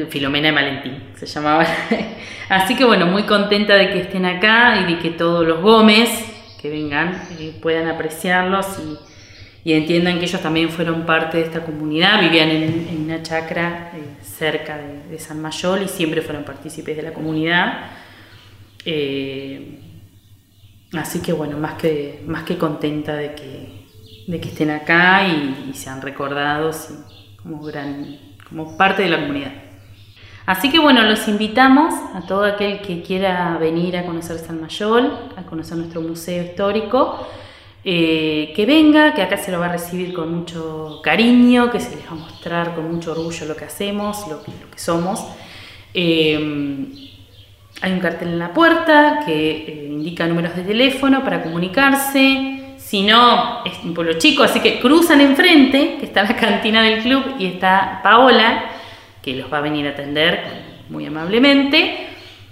Filomena 0.09 0.49
y 0.49 0.53
Valentín 0.53 1.03
se 1.15 1.27
llamaba. 1.27 1.67
Así 2.49 2.77
que 2.77 2.85
bueno, 2.85 3.07
muy 3.07 3.25
contenta 3.25 3.75
de 3.75 3.91
que 3.91 4.01
estén 4.01 4.25
acá 4.25 4.81
y 4.81 4.95
de 4.95 5.01
que 5.01 5.11
todos 5.11 5.47
los 5.47 5.61
Gómez 5.61 6.11
que 6.61 6.71
vengan 6.71 7.21
eh, 7.39 7.55
puedan 7.61 7.89
apreciarlos 7.89 8.67
y, 8.79 8.99
entiendan 9.73 10.19
que 10.19 10.27
ellos 10.27 10.43
también 10.43 10.69
fueron 10.69 11.07
parte 11.07 11.39
de 11.39 11.45
esta 11.45 11.65
comunidad, 11.65 12.21
vivían 12.21 12.51
en, 12.51 13.05
una 13.05 13.23
chacra 13.23 13.93
eh, 13.95 14.23
cerca 14.23 14.77
de, 14.77 15.19
San 15.19 15.41
Mayol 15.41 15.85
y 15.85 15.89
siempre 15.89 16.21
fueron 16.21 16.45
partícipes 16.45 16.95
de 16.97 17.03
la 17.03 17.15
comunidad. 17.15 17.87
Así 20.93 21.21
que 21.21 21.33
bueno, 21.33 21.59
más 21.59 21.75
que, 21.75 22.23
más 22.27 22.45
que 22.45 22.57
contenta 22.57 23.15
de 23.15 23.35
que, 23.35 23.84
de 24.27 24.41
que 24.41 24.49
estén 24.49 24.71
acá 24.71 25.27
y, 25.27 25.73
sean 25.75 26.01
recordados 26.01 26.89
como, 27.43 27.63
gran, 27.63 28.19
como 28.49 28.77
parte 28.77 29.03
de 29.03 29.11
la 29.11 29.21
comunidad. 29.21 29.53
Así 30.47 30.71
que 30.71 30.79
bueno, 30.79 31.03
los 31.03 31.27
invitamos 31.27 31.95
a 32.15 32.27
todo 32.27 32.45
aquel 32.45 32.81
que 32.81 33.03
quiera 33.03 33.57
venir 33.59 33.97
a 33.97 34.05
conocer 34.05 34.39
San 34.39 34.61
Mayol, 34.61 35.31
a 35.37 35.43
conocer 35.43 35.79
nuestro 35.79 36.03
museo 36.03 36.45
histórico, 36.45 37.27
eh, 37.83 38.53
que 38.55 38.67
venga, 38.67 39.15
que 39.15 39.23
acá 39.23 39.37
se 39.37 39.51
lo 39.51 39.59
va 39.59 39.67
a 39.67 39.73
recibir 39.73 40.13
con 40.13 40.35
mucho 40.35 41.01
cariño, 41.03 41.71
que 41.71 41.81
se 41.81 41.97
les 41.97 42.07
va 42.07 42.13
a 42.13 42.15
mostrar 42.15 42.75
con 42.75 42.93
mucho 42.93 43.13
orgullo 43.13 43.47
lo 43.47 43.57
que 43.57 43.65
hacemos, 43.65 44.27
lo 44.29 44.43
que, 44.43 44.53
lo 44.53 44.71
que 44.71 44.79
somos. 44.79 45.25
Eh, 45.95 47.11
hay 47.81 47.93
un 47.93 48.01
cartel 48.01 48.29
en 48.29 48.39
la 48.39 48.53
puerta 48.53 49.21
que 49.27 49.51
eh, 49.67 49.89
indica 49.91 50.27
números 50.27 50.57
de 50.57 50.63
teléfono 50.63 51.23
para 51.23 51.43
comunicarse. 51.43 52.54
Si 52.85 53.03
no, 53.03 53.65
es 53.65 53.73
un 53.83 53.95
pueblo 53.95 54.13
chico, 54.19 54.43
así 54.43 54.61
que 54.61 54.79
cruzan 54.79 55.23
enfrente, 55.23 55.97
que 55.99 56.05
está 56.05 56.23
la 56.23 56.37
cantina 56.37 56.83
del 56.83 57.03
club, 57.03 57.25
y 57.39 57.47
está 57.47 58.01
Paola, 58.03 58.67
que 59.23 59.33
los 59.33 59.51
va 59.51 59.59
a 59.59 59.61
venir 59.63 59.87
a 59.87 59.91
atender 59.91 60.45
muy 60.91 61.07
amablemente. 61.07 62.09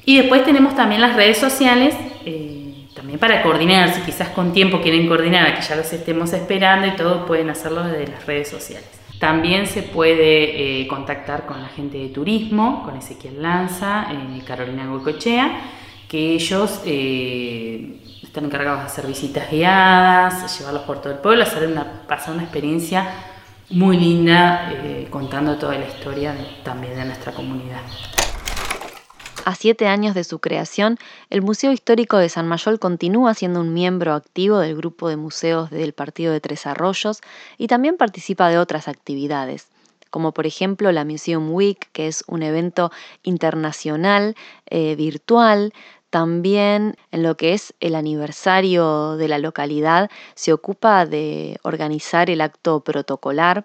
Y 0.07 0.17
después 0.17 0.43
tenemos 0.43 0.75
también 0.75 1.03
las 1.03 1.17
redes 1.17 1.37
sociales, 1.37 1.95
eh, 2.25 2.87
también 2.95 3.19
para 3.19 3.43
coordinar, 3.43 3.93
si 3.93 4.01
quizás 4.01 4.31
con 4.31 4.55
tiempo 4.55 4.81
quieren 4.81 5.07
coordinar, 5.07 5.55
que 5.55 5.61
ya 5.61 5.77
los 5.77 5.93
estemos 5.93 6.33
esperando 6.33 6.87
y 6.87 6.93
todo, 6.93 7.27
pueden 7.27 7.51
hacerlo 7.51 7.85
desde 7.85 8.11
las 8.11 8.25
redes 8.25 8.49
sociales. 8.49 8.89
También 9.21 9.67
se 9.67 9.83
puede 9.83 10.81
eh, 10.81 10.89
contactar 10.89 11.45
con 11.45 11.61
la 11.61 11.69
gente 11.69 11.99
de 11.99 12.09
turismo, 12.09 12.83
con 12.85 12.97
Ezequiel 12.97 13.43
Lanza, 13.43 14.07
eh, 14.11 14.43
Carolina 14.47 14.87
Goicochea, 14.87 15.61
que 16.09 16.33
ellos 16.33 16.81
están 18.33 18.47
encargados 18.47 18.81
de 18.81 18.87
hacer 18.87 19.07
visitas 19.07 19.51
guiadas, 19.51 20.59
llevarlos 20.59 20.85
por 20.85 21.03
todo 21.03 21.13
el 21.13 21.19
pueblo, 21.19 21.43
hacer 21.43 21.69
una, 21.69 21.85
pasar 22.09 22.33
una 22.33 22.45
experiencia 22.45 23.07
muy 23.69 23.99
linda 23.99 24.73
contando 25.11 25.59
toda 25.59 25.77
la 25.77 25.87
historia 25.87 26.35
también 26.65 26.95
de 26.95 27.05
nuestra 27.05 27.35
comunidad. 27.35 27.83
A 29.45 29.55
siete 29.55 29.87
años 29.87 30.15
de 30.15 30.25
su 30.25 30.39
creación, 30.39 30.97
el 31.29 31.43
Museo 31.43 31.73
Histórico 31.73 32.17
de 32.17 32.31
San 32.31 32.49
Mayol 32.49 32.79
continúa 32.79 33.35
siendo 33.35 33.61
un 33.61 33.75
miembro 33.75 34.15
activo 34.15 34.61
del 34.61 34.77
grupo 34.77 35.11
de 35.11 35.19
museos 35.19 35.69
del 35.69 35.93
Partido 35.93 36.33
de 36.33 36.41
Tres 36.41 36.67
Arroyos 36.67 37.21
y 37.59 37.67
también 37.67 37.99
participa 37.99 38.49
de 38.49 38.57
otras 38.57 38.89
actividades, 38.89 39.69
como 40.09 40.33
por 40.33 40.47
ejemplo 40.47 40.91
la 40.91 41.05
Museum 41.05 41.51
Week, 41.53 41.87
que 41.93 42.09
es 42.09 42.25
un 42.29 42.43
evento 42.43 42.93
internacional 43.25 44.37
eh, 44.71 44.95
virtual. 44.97 45.75
También 46.13 46.97
en 47.11 47.23
lo 47.23 47.39
que 47.39 47.55
es 47.55 47.73
el 47.81 47.95
aniversario 47.95 49.17
de 49.17 49.29
la 49.29 49.39
localidad 49.39 50.11
se 50.35 50.53
ocupa 50.53 51.07
de 51.07 51.59
organizar 51.63 52.29
el 52.29 52.43
acto 52.43 52.81
protocolar. 52.81 53.65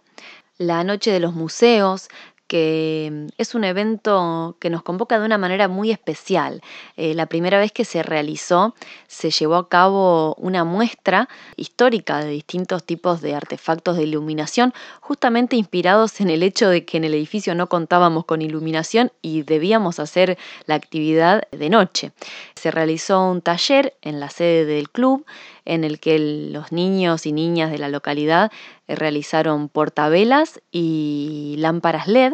La 0.58 0.86
Noche 0.86 1.12
de 1.12 1.20
los 1.20 1.34
Museos, 1.34 2.08
que 2.48 3.10
mm, 3.12 3.28
es 3.38 3.56
un 3.56 3.64
evento 3.64 4.58
que 4.60 4.70
nos 4.70 4.84
convoca 4.84 5.20
de 5.20 5.26
una 5.26 5.38
manera 5.38 5.68
muy 5.68 5.92
especial. 5.92 6.62
Eh, 6.96 7.14
la 7.14 7.28
primera 7.28 7.60
vez 7.60 7.72
que 7.72 7.86
se 7.86 8.04
realizó 8.04 8.74
se 9.08 9.30
llevó 9.30 9.56
a 9.56 9.70
cabo 9.70 10.36
una 10.36 10.64
muestra 10.64 11.30
histórica 11.56 12.20
de 12.20 12.32
distintos 12.32 12.84
tipos 12.84 13.22
de 13.22 13.36
artefactos 13.36 13.98
de 13.98 14.04
iluminación, 14.04 14.74
justamente 15.02 15.56
inspirados 15.56 16.22
en 16.22 16.30
el 16.30 16.44
hecho 16.44 16.70
de 16.70 16.86
que 16.86 16.98
en 16.98 17.04
el 17.04 17.14
edificio 17.14 17.56
no 17.56 17.68
contábamos 17.68 18.26
con 18.26 18.42
iluminación 18.42 19.12
y 19.22 19.44
debíamos 19.44 20.00
hacer 20.00 20.38
la 20.66 20.76
actividad 20.76 21.44
de 21.52 21.70
noche. 21.70 22.12
Se 22.56 22.72
realizó 22.72 23.30
un 23.30 23.42
taller 23.42 23.96
en 24.02 24.20
la 24.20 24.30
sede 24.30 24.66
del 24.66 24.90
club 24.90 25.26
en 25.68 25.84
el 25.84 26.00
que 26.00 26.18
los 26.18 26.72
niños 26.72 27.26
y 27.26 27.34
niñas 27.34 27.70
de 27.70 27.78
la 27.78 27.90
localidad 27.90 28.52
eh, 28.88 28.96
realizaron 28.96 29.70
portavelas 29.70 30.62
y 30.72 31.56
lámparas 31.60 32.08
LED 32.08 32.34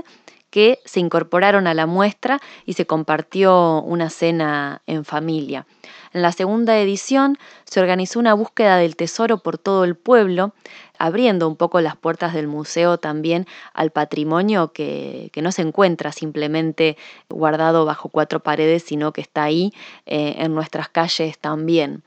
que 0.51 0.79
se 0.85 0.99
incorporaron 0.99 1.65
a 1.65 1.73
la 1.73 1.87
muestra 1.87 2.39
y 2.67 2.73
se 2.73 2.85
compartió 2.85 3.81
una 3.81 4.11
cena 4.11 4.83
en 4.85 5.03
familia. 5.03 5.65
En 6.13 6.21
la 6.21 6.31
segunda 6.31 6.77
edición 6.79 7.39
se 7.63 7.79
organizó 7.79 8.19
una 8.19 8.35
búsqueda 8.35 8.77
del 8.77 8.95
tesoro 8.95 9.39
por 9.39 9.57
todo 9.57 9.83
el 9.83 9.95
pueblo, 9.95 10.53
abriendo 10.99 11.47
un 11.47 11.55
poco 11.55 11.81
las 11.81 11.95
puertas 11.95 12.35
del 12.35 12.47
museo 12.47 12.99
también 12.99 13.47
al 13.73 13.89
patrimonio 13.89 14.73
que, 14.73 15.31
no 15.41 15.51
se 15.51 15.63
encuentra 15.63 16.11
simplemente 16.11 16.97
guardado 17.29 17.83
bajo 17.85 18.09
cuatro 18.09 18.41
paredes, 18.41 18.83
sino 18.83 19.11
que 19.11 19.21
está 19.21 19.41
ahí 19.41 19.73
eh, 20.05 20.35
en 20.37 20.53
nuestras 20.53 20.87
calles 20.87 21.39
también. 21.39 22.03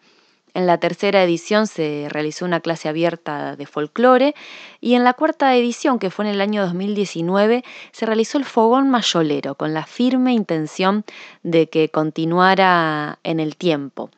En 0.56 0.66
la 0.66 0.78
tercera 0.78 1.22
edición 1.22 1.66
se 1.66 2.06
realizó 2.08 2.46
una 2.46 2.60
clase 2.60 2.88
abierta 2.88 3.56
de 3.56 3.66
folclore 3.66 4.34
y 4.80 4.94
en 4.94 5.04
la 5.04 5.12
cuarta 5.12 5.54
edición, 5.54 5.98
que 5.98 6.08
fue 6.08 6.24
en 6.24 6.30
el 6.30 6.40
año 6.40 6.62
2019, 6.62 7.62
se 7.92 8.06
realizó 8.06 8.38
el 8.38 8.46
fogón 8.46 8.88
mayolero 8.88 9.56
con 9.56 9.74
la 9.74 9.84
firme 9.84 10.32
intención 10.32 11.04
de 11.42 11.68
que 11.68 11.90
continuara 11.90 13.18
en 13.22 13.38
el 13.38 13.56
tiempo. 13.56 14.08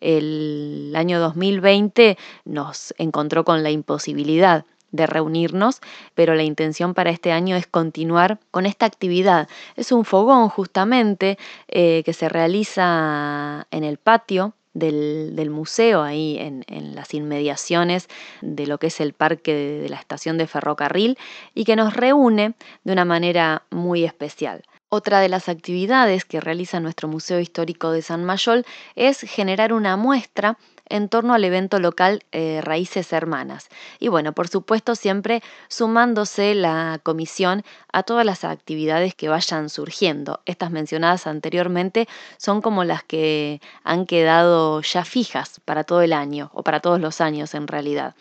El 0.00 0.92
año 0.94 1.18
2020 1.18 2.16
nos 2.44 2.94
encontró 2.98 3.44
con 3.44 3.64
la 3.64 3.72
imposibilidad 3.72 4.66
de 4.92 5.04
reunirnos, 5.04 5.80
pero 6.14 6.36
la 6.36 6.44
intención 6.44 6.94
para 6.94 7.10
este 7.10 7.32
año 7.32 7.56
es 7.56 7.66
continuar 7.66 8.38
con 8.52 8.66
esta 8.66 8.86
actividad. 8.86 9.48
Es 9.74 9.90
un 9.90 10.04
fogón 10.04 10.48
justamente 10.48 11.38
eh, 11.66 12.04
que 12.04 12.12
se 12.12 12.28
realiza 12.28 13.66
en 13.72 13.82
el 13.82 13.98
patio 13.98 14.54
del, 14.78 15.50
museo, 15.50 16.02
ahí 16.02 16.38
en, 16.38 16.94
las 16.94 17.14
inmediaciones 17.14 18.08
de 18.40 18.66
lo 18.66 18.78
que 18.78 18.88
es 18.88 19.00
el 19.00 19.12
parque 19.12 19.54
de, 19.54 19.88
la 19.88 19.96
estación 19.96 20.38
de 20.38 20.46
ferrocarril, 20.46 21.18
y 21.54 21.64
que 21.64 21.76
nos 21.76 21.94
reúne 21.94 22.54
de 22.84 22.92
una 22.92 23.04
manera 23.04 23.62
muy 23.70 24.04
especial. 24.04 24.62
Otra 24.90 25.20
de 25.20 25.28
las 25.28 25.50
actividades 25.50 26.24
que 26.24 26.40
realiza 26.40 26.80
nuestro 26.80 27.08
Museo 27.08 27.40
Histórico 27.40 27.90
de 27.90 28.00
San 28.00 28.24
Mayol 28.24 28.64
es 28.96 29.20
generar 29.20 29.74
una 29.74 29.98
muestra 29.98 30.56
en 30.90 31.08
torno 31.08 31.34
al 31.34 31.44
evento 31.44 31.78
local 31.78 32.24
eh, 32.32 32.60
Raíces 32.62 33.12
Hermanas. 33.12 33.68
Y 33.98 34.08
bueno, 34.08 34.32
por 34.32 34.48
supuesto, 34.48 34.94
siempre 34.94 35.42
sumándose 35.68 36.54
la 36.54 37.00
comisión 37.02 37.64
a 37.92 38.02
todas 38.02 38.24
las 38.24 38.44
actividades 38.44 39.14
que 39.14 39.28
vayan 39.28 39.68
surgiendo. 39.70 40.40
Estas 40.46 40.70
mencionadas 40.70 41.26
anteriormente 41.26 42.08
son 42.36 42.60
como 42.60 42.84
las 42.84 43.02
que 43.02 43.60
han 43.84 44.06
quedado 44.06 44.82
ya 44.82 45.04
fijas 45.04 45.60
para 45.64 45.84
todo 45.84 46.02
el 46.02 46.12
año, 46.12 46.50
o 46.52 46.62
para 46.62 46.80
todos 46.80 47.00
los 47.00 47.20
años 47.20 47.54
en 47.54 47.66
realidad. 47.66 48.14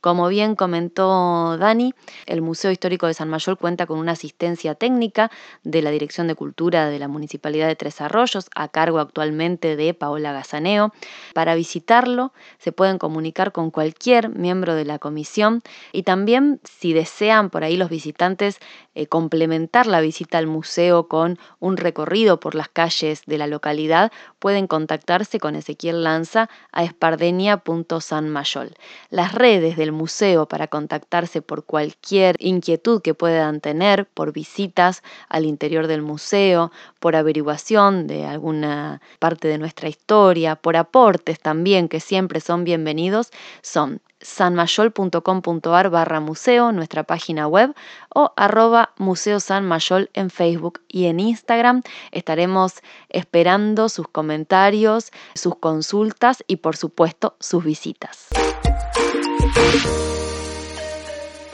Como 0.00 0.28
bien 0.28 0.54
comentó 0.54 1.58
Dani, 1.58 1.92
el 2.26 2.40
Museo 2.40 2.70
Histórico 2.70 3.08
de 3.08 3.14
San 3.14 3.28
Mayol 3.28 3.58
cuenta 3.58 3.86
con 3.86 3.98
una 3.98 4.12
asistencia 4.12 4.76
técnica 4.76 5.30
de 5.64 5.82
la 5.82 5.90
Dirección 5.90 6.28
de 6.28 6.36
Cultura 6.36 6.88
de 6.88 7.00
la 7.00 7.08
Municipalidad 7.08 7.66
de 7.66 7.74
Tres 7.74 8.00
Arroyos, 8.00 8.48
a 8.54 8.68
cargo 8.68 9.00
actualmente 9.00 9.74
de 9.74 9.94
Paola 9.94 10.32
Gazaneo. 10.32 10.92
Para 11.34 11.56
visitarlo 11.56 12.32
se 12.58 12.70
pueden 12.70 12.98
comunicar 12.98 13.50
con 13.50 13.72
cualquier 13.72 14.28
miembro 14.28 14.74
de 14.76 14.84
la 14.84 15.00
comisión 15.00 15.62
y 15.92 16.04
también 16.04 16.60
si 16.62 16.92
desean 16.92 17.50
por 17.50 17.64
ahí 17.64 17.76
los 17.76 17.90
visitantes 17.90 18.60
eh, 18.94 19.06
complementar 19.06 19.86
la 19.86 20.00
visita 20.00 20.38
al 20.38 20.46
museo 20.46 21.08
con 21.08 21.38
un 21.58 21.76
recorrido 21.76 22.40
por 22.40 22.54
las 22.54 22.68
calles 22.68 23.22
de 23.26 23.38
la 23.38 23.46
localidad, 23.46 24.12
pueden 24.38 24.66
contactarse 24.66 25.38
con 25.38 25.56
Ezequiel 25.56 26.02
Lanza 26.02 26.48
a 26.72 26.84
espardenia.sanmayol. 26.84 28.74
Las 29.10 29.34
redes 29.34 29.76
museo 29.92 30.46
para 30.46 30.66
contactarse 30.66 31.42
por 31.42 31.64
cualquier 31.64 32.36
inquietud 32.38 33.00
que 33.02 33.14
puedan 33.14 33.60
tener, 33.60 34.06
por 34.06 34.32
visitas 34.32 35.02
al 35.28 35.44
interior 35.44 35.86
del 35.86 36.02
museo, 36.02 36.72
por 37.00 37.16
averiguación 37.16 38.06
de 38.06 38.26
alguna 38.26 39.00
parte 39.18 39.48
de 39.48 39.58
nuestra 39.58 39.88
historia, 39.88 40.56
por 40.56 40.76
aportes 40.76 41.40
también 41.40 41.88
que 41.88 42.00
siempre 42.00 42.40
son 42.40 42.64
bienvenidos, 42.64 43.30
son 43.62 44.00
sanmayol.com.ar 44.20 45.90
barra 45.90 46.20
museo, 46.20 46.72
nuestra 46.72 47.04
página 47.04 47.46
web, 47.46 47.74
o 48.14 48.32
arroba 48.36 48.92
museo 48.96 49.40
sanmayol 49.40 50.10
en 50.12 50.30
Facebook 50.30 50.80
y 50.88 51.06
en 51.06 51.20
Instagram. 51.20 51.82
Estaremos 52.10 52.74
esperando 53.10 53.88
sus 53.88 54.08
comentarios, 54.08 55.12
sus 55.34 55.56
consultas 55.56 56.42
y 56.46 56.56
por 56.56 56.76
supuesto 56.76 57.36
sus 57.38 57.64
visitas. 57.64 58.28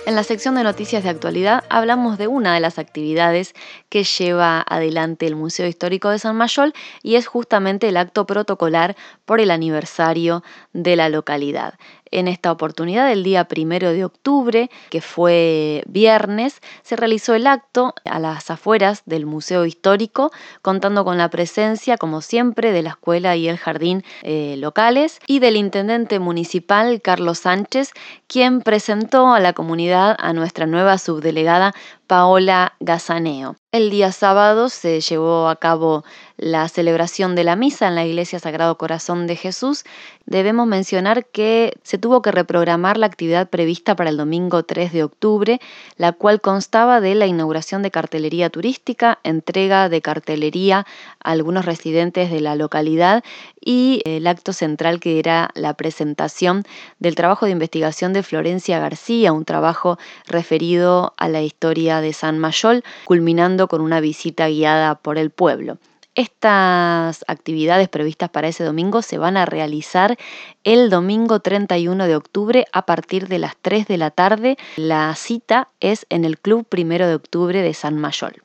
En 0.07 0.15
la 0.17 0.23
sección 0.23 0.55
de 0.55 0.63
noticias 0.63 1.03
de 1.03 1.09
actualidad 1.09 1.65
hablamos 1.71 2.19
de 2.19 2.29
una 2.29 2.55
de 2.55 2.61
las 2.61 2.79
actividades 2.79 3.55
que 3.89 4.05
lleva 4.05 4.63
adelante 4.69 5.27
el 5.27 5.35
Museo 5.35 5.67
Histórico 5.67 6.11
de 6.11 6.19
San 6.19 6.37
Mayol 6.37 6.75
y 7.03 7.17
es 7.17 7.27
justamente 7.27 7.89
el 7.89 7.97
acto 7.97 8.27
protocolar 8.27 8.97
por 9.25 9.41
el 9.41 9.51
aniversario 9.51 10.45
de 10.75 10.97
la 10.97 11.09
localidad 11.09 11.75
en 12.15 12.29
esta 12.29 12.53
oportunidad, 12.53 13.11
el 13.11 13.23
día 13.23 13.45
primero 13.45 13.93
de 13.93 14.05
octubre, 14.05 14.71
que 14.91 15.01
fue 15.01 15.83
viernes, 15.87 16.61
se 16.83 16.97
realizó 16.97 17.35
el 17.35 17.47
acto 17.47 17.95
a 18.05 18.19
las 18.19 18.51
afueras 18.51 19.03
del 19.07 19.27
Museo 19.27 19.67
Histórico, 19.67 20.31
contando 20.63 21.05
con 21.05 21.19
la 21.19 21.31
presencia, 21.31 21.97
como 21.97 22.21
siempre, 22.21 22.73
de 22.73 22.83
la 22.83 22.91
escuela 22.91 23.37
y 23.37 23.49
el 23.49 23.59
jardín 23.59 24.05
eh, 24.23 24.57
locales 24.59 25.21
y 25.27 25.41
del 25.41 25.57
intendente 25.57 26.19
municipal 26.19 27.03
Carlos 27.03 27.41
Sánchez, 27.41 27.93
quien 28.35 28.63
presentó 28.63 29.33
a 29.33 29.39
la 29.39 29.53
comunidad 29.53 30.17
a 30.19 30.33
nuestra 30.33 30.67
nueva 30.67 30.99
subdelegada 30.99 31.73
Paola 32.09 32.75
Gazaneo. 32.81 33.55
El 33.71 33.91
día 33.91 34.11
sábado 34.11 34.69
se 34.71 35.01
llevó 35.01 35.49
a 35.49 35.57
cabo 35.57 36.05
la 36.37 36.69
celebración 36.69 37.37
de 37.37 37.45
la 37.45 37.55
misa 37.55 37.87
en 37.87 37.95
la 37.95 38.05
Iglesia 38.05 38.41
Sagrado 38.41 38.77
Corazón 38.77 39.29
de 39.29 39.37
Jesús, 39.37 39.85
debemos 40.27 40.67
mencionar 40.67 41.27
que 41.27 41.75
se 41.83 41.99
tuvo 41.99 42.23
que 42.23 42.33
reprogramar 42.33 42.97
la 42.97 43.07
actividad 43.07 43.49
prevista 43.49 43.95
para 43.95 44.11
el 44.11 44.17
domingo 44.17 44.63
3 44.65 44.93
de 44.93 45.05
octubre, 45.05 45.61
la 45.97 46.13
cual 46.13 46.41
constaba 46.41 47.01
de 47.01 47.15
la 47.15 47.27
inauguración 47.27 47.83
de 47.83 47.91
cartelería 47.91 48.51
turística, 48.51 49.19
entrega 49.23 49.89
de 49.89 50.03
cartelería 50.03 50.87
a 51.23 51.31
algunos 51.31 51.65
residentes 51.65 52.31
de 52.31 52.41
la 52.41 52.57
localidad 52.57 53.23
y 53.65 54.03
el 54.05 54.27
acto 54.27 54.53
central 54.53 55.01
que 55.01 55.19
era 55.19 55.51
la 55.55 55.75
presentación 55.75 56.65
del 56.99 57.15
trabajo 57.15 57.47
de 57.47 57.53
investigación 57.53 58.13
de 58.13 58.23
Florencia 58.23 58.79
García, 58.79 59.33
un 59.33 59.45
trabajo 59.45 59.99
referido 60.27 61.15
a 61.17 61.29
la 61.29 61.43
historia 61.43 62.01
de 62.01 62.13
San 62.13 62.39
Mayol, 62.39 62.85
culminando 63.07 63.67
con 63.69 63.81
una 63.81 64.01
visita 64.01 64.49
guiada 64.49 64.97
por 64.97 65.19
el 65.19 65.31
pueblo. 65.31 65.79
Estas 66.15 67.25
actividades 67.27 67.89
previstas 67.89 68.31
para 68.31 68.47
ese 68.47 68.63
domingo 68.63 69.03
se 69.03 69.19
van 69.19 69.37
a 69.37 69.47
realizar 69.47 70.17
el 70.63 70.89
domingo 70.89 71.41
31 71.41 72.07
de 72.07 72.15
octubre 72.15 72.67
a 72.73 72.87
partir 72.87 73.27
de 73.27 73.41
las 73.41 73.57
3 73.61 73.89
de 73.89 73.97
la 73.97 74.13
tarde. 74.13 74.57
La 74.77 75.13
cita 75.17 75.71
es 75.81 76.07
en 76.11 76.25
el 76.25 76.39
Club 76.39 76.67
Primero 76.69 77.09
de 77.09 77.17
Octubre 77.17 77.61
de 77.63 77.75
San 77.75 77.99
Mayol. 77.99 78.45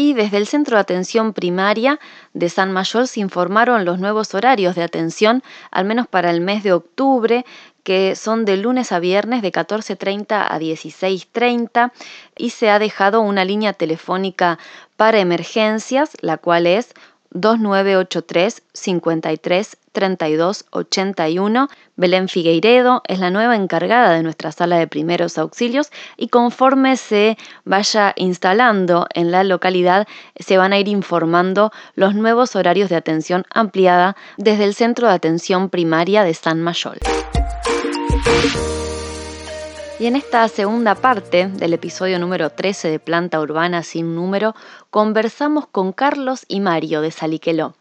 Y 0.00 0.14
desde 0.14 0.36
el 0.36 0.46
Centro 0.46 0.76
de 0.76 0.82
Atención 0.82 1.32
Primaria 1.32 1.98
de 2.32 2.48
San 2.50 2.70
Mayol 2.70 3.08
se 3.08 3.18
informaron 3.18 3.84
los 3.84 3.98
nuevos 3.98 4.32
horarios 4.32 4.76
de 4.76 4.84
atención, 4.84 5.42
al 5.72 5.86
menos 5.86 6.06
para 6.06 6.30
el 6.30 6.40
mes 6.40 6.62
de 6.62 6.72
octubre, 6.72 7.44
que 7.82 8.14
son 8.14 8.44
de 8.44 8.58
lunes 8.58 8.92
a 8.92 9.00
viernes 9.00 9.42
de 9.42 9.50
14.30 9.50 10.46
a 10.48 10.56
16.30 10.56 11.90
y 12.36 12.50
se 12.50 12.70
ha 12.70 12.78
dejado 12.78 13.20
una 13.20 13.44
línea 13.44 13.72
telefónica 13.72 14.60
para 14.96 15.18
emergencias, 15.18 16.12
la 16.20 16.38
cual 16.38 16.68
es 16.68 16.94
2983 17.30 18.62
53 18.72 19.76
32 19.92 20.66
81. 20.70 21.68
Belén 21.96 22.28
Figueiredo 22.28 23.02
es 23.06 23.18
la 23.18 23.30
nueva 23.30 23.56
encargada 23.56 24.12
de 24.12 24.22
nuestra 24.22 24.52
sala 24.52 24.76
de 24.76 24.86
primeros 24.86 25.38
auxilios 25.38 25.90
y 26.16 26.28
conforme 26.28 26.96
se 26.96 27.36
vaya 27.64 28.12
instalando 28.16 29.06
en 29.14 29.30
la 29.30 29.44
localidad 29.44 30.06
se 30.36 30.58
van 30.58 30.72
a 30.72 30.78
ir 30.78 30.88
informando 30.88 31.72
los 31.94 32.14
nuevos 32.14 32.56
horarios 32.56 32.88
de 32.88 32.96
atención 32.96 33.44
ampliada 33.50 34.16
desde 34.36 34.64
el 34.64 34.74
Centro 34.74 35.08
de 35.08 35.14
Atención 35.14 35.70
Primaria 35.70 36.24
de 36.24 36.34
San 36.34 36.62
Mayol. 36.62 36.98
Y 40.00 40.06
en 40.06 40.14
esta 40.14 40.46
segunda 40.46 40.94
parte 40.94 41.48
del 41.48 41.72
episodio 41.72 42.20
número 42.20 42.50
13 42.50 42.88
de 42.88 43.00
Planta 43.00 43.40
Urbana 43.40 43.82
sin 43.82 44.14
número, 44.14 44.54
conversamos 44.90 45.66
con 45.66 45.92
Carlos 45.92 46.44
y 46.46 46.60
Mario 46.60 47.00
de 47.00 47.10
Saliqueló. 47.10 47.74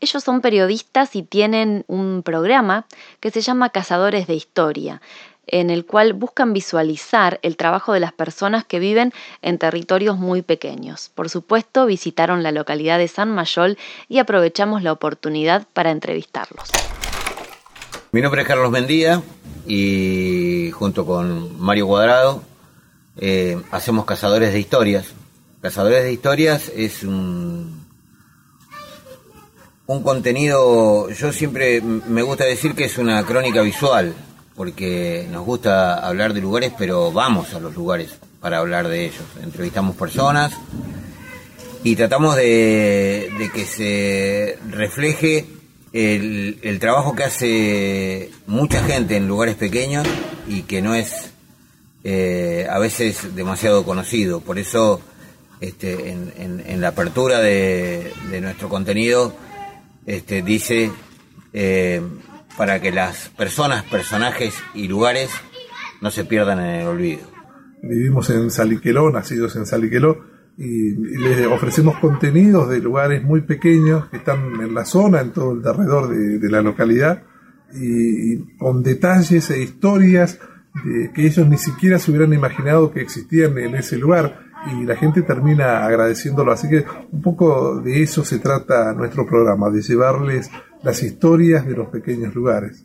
Ellos 0.00 0.22
son 0.22 0.40
periodistas 0.40 1.16
y 1.16 1.22
tienen 1.22 1.84
un 1.86 2.22
programa 2.22 2.86
que 3.20 3.30
se 3.30 3.40
llama 3.40 3.70
Cazadores 3.70 4.26
de 4.26 4.34
Historia, 4.34 5.00
en 5.46 5.70
el 5.70 5.84
cual 5.84 6.12
buscan 6.12 6.52
visualizar 6.52 7.40
el 7.42 7.56
trabajo 7.56 7.92
de 7.92 8.00
las 8.00 8.12
personas 8.12 8.64
que 8.64 8.78
viven 8.78 9.12
en 9.42 9.58
territorios 9.58 10.16
muy 10.18 10.42
pequeños. 10.42 11.10
Por 11.14 11.28
supuesto, 11.28 11.86
visitaron 11.86 12.42
la 12.42 12.52
localidad 12.52 12.98
de 12.98 13.08
San 13.08 13.30
Mayol 13.30 13.76
y 14.08 14.18
aprovechamos 14.18 14.82
la 14.82 14.92
oportunidad 14.92 15.66
para 15.72 15.90
entrevistarlos. 15.90 16.68
Mi 18.12 18.20
nombre 18.20 18.42
es 18.42 18.48
Carlos 18.48 18.70
Mendía 18.70 19.22
y 19.66 20.70
junto 20.72 21.06
con 21.06 21.60
Mario 21.60 21.86
Cuadrado 21.86 22.42
eh, 23.16 23.60
hacemos 23.70 24.04
Cazadores 24.04 24.52
de 24.52 24.60
Historias, 24.60 25.14
Cazadores 25.60 26.04
de 26.04 26.12
Historias 26.12 26.72
es 26.74 27.02
un, 27.02 27.79
un 29.90 30.04
contenido, 30.04 31.10
yo 31.10 31.32
siempre 31.32 31.80
me 31.80 32.22
gusta 32.22 32.44
decir 32.44 32.76
que 32.76 32.84
es 32.84 32.96
una 32.96 33.26
crónica 33.26 33.60
visual, 33.60 34.14
porque 34.54 35.26
nos 35.32 35.44
gusta 35.44 35.94
hablar 36.06 36.32
de 36.32 36.40
lugares, 36.40 36.72
pero 36.78 37.10
vamos 37.10 37.54
a 37.54 37.58
los 37.58 37.74
lugares 37.74 38.10
para 38.40 38.58
hablar 38.58 38.86
de 38.86 39.06
ellos. 39.06 39.24
Entrevistamos 39.42 39.96
personas 39.96 40.52
y 41.82 41.96
tratamos 41.96 42.36
de, 42.36 43.50
que 43.52 43.64
se 43.64 44.58
refleje 44.68 45.48
el, 45.92 46.78
trabajo 46.78 47.16
que 47.16 47.24
hace 47.24 48.30
mucha 48.46 48.84
gente 48.84 49.16
en 49.16 49.26
lugares 49.26 49.56
pequeños 49.56 50.06
y 50.46 50.62
que 50.62 50.82
no 50.82 50.94
es 50.94 51.32
eh, 52.04 52.64
a 52.70 52.78
veces 52.78 53.34
demasiado 53.34 53.84
conocido. 53.84 54.40
Por 54.40 54.60
eso 54.60 55.00
este, 55.60 56.12
en, 56.12 56.80
la 56.80 56.88
apertura 56.88 57.40
de, 57.40 58.12
nuestro 58.40 58.68
contenido 58.68 59.34
este, 60.06 60.42
dice 60.42 60.90
eh, 61.52 62.02
para 62.56 62.80
que 62.80 62.92
las 62.92 63.28
personas, 63.30 63.84
personajes 63.84 64.54
y 64.74 64.88
lugares 64.88 65.30
no 66.00 66.10
se 66.10 66.24
pierdan 66.24 66.58
en 66.60 66.80
el 66.80 66.86
olvido. 66.86 67.22
Vivimos 67.82 68.28
en 68.30 68.50
Saliqueló, 68.50 69.10
nacidos 69.10 69.56
en 69.56 69.66
Saliqueló, 69.66 70.24
y, 70.58 70.90
les 71.16 71.46
ofrecemos 71.46 71.98
contenidos 71.98 72.68
de 72.68 72.80
lugares 72.80 73.22
muy 73.22 73.42
pequeños 73.42 74.08
que 74.10 74.18
están 74.18 74.60
en 74.60 74.74
la 74.74 74.84
zona, 74.84 75.20
en 75.20 75.32
todo 75.32 75.52
el 75.52 75.66
alrededor 75.66 76.08
de, 76.08 76.50
la 76.50 76.60
localidad, 76.60 77.22
y, 77.74 78.56
con 78.58 78.82
detalles 78.82 79.50
e 79.50 79.62
historias 79.62 80.38
que 81.14 81.26
ellos 81.26 81.48
ni 81.48 81.56
siquiera 81.56 81.98
se 81.98 82.10
hubieran 82.10 82.32
imaginado 82.32 82.92
que 82.92 83.00
existían 83.00 83.58
en 83.58 83.74
ese 83.74 83.96
lugar 83.96 84.49
y 84.66 84.84
la 84.84 84.96
gente 84.96 85.22
termina 85.22 85.84
agradeciéndolo. 85.84 86.52
Así 86.52 86.68
que 86.68 86.84
un 87.12 87.22
poco 87.22 87.80
de 87.80 88.02
eso 88.02 88.24
se 88.24 88.38
trata 88.38 88.92
nuestro 88.92 89.26
programa, 89.26 89.70
de 89.70 89.82
llevarles 89.82 90.50
las 90.82 91.02
historias 91.02 91.66
de 91.66 91.74
los 91.74 91.88
pequeños 91.88 92.34
lugares. 92.34 92.84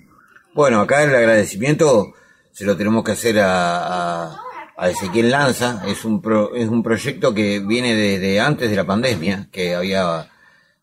Bueno, 0.53 0.79
acá 0.79 1.03
el 1.03 1.15
agradecimiento 1.15 2.13
se 2.51 2.65
lo 2.65 2.77
tenemos 2.77 3.03
que 3.03 3.11
hacer 3.11 3.39
a, 3.39 4.37
a, 4.77 4.89
Ezequiel 4.89 5.31
Lanza. 5.31 5.83
Es 5.87 6.05
un, 6.05 6.21
es 6.55 6.69
un 6.69 6.83
proyecto 6.83 7.33
que 7.33 7.59
viene 7.59 7.95
desde 7.95 8.39
antes 8.39 8.69
de 8.69 8.75
la 8.75 8.85
pandemia, 8.85 9.49
que 9.51 9.75
había, 9.75 10.31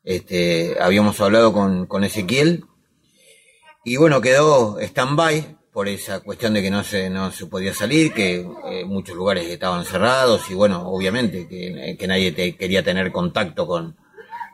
este, 0.04 0.76
habíamos 0.80 1.20
hablado 1.20 1.52
con, 1.52 1.86
con 1.86 2.04
Ezequiel. 2.04 2.64
Y 3.84 3.96
bueno, 3.96 4.20
quedó 4.20 4.78
stand-by 4.78 5.56
por 5.72 5.88
esa 5.88 6.20
cuestión 6.20 6.52
de 6.52 6.62
que 6.62 6.70
no 6.70 6.84
se, 6.84 7.08
no 7.08 7.30
se 7.30 7.46
podía 7.46 7.72
salir, 7.72 8.12
que 8.12 8.46
eh, 8.66 8.84
muchos 8.84 9.16
lugares 9.16 9.48
estaban 9.48 9.84
cerrados 9.84 10.50
y 10.50 10.54
bueno, 10.54 10.86
obviamente 10.86 11.48
que, 11.48 11.96
que 11.98 12.06
nadie 12.06 12.32
te, 12.32 12.56
quería 12.56 12.82
tener 12.82 13.10
contacto 13.10 13.66
con, 13.66 13.96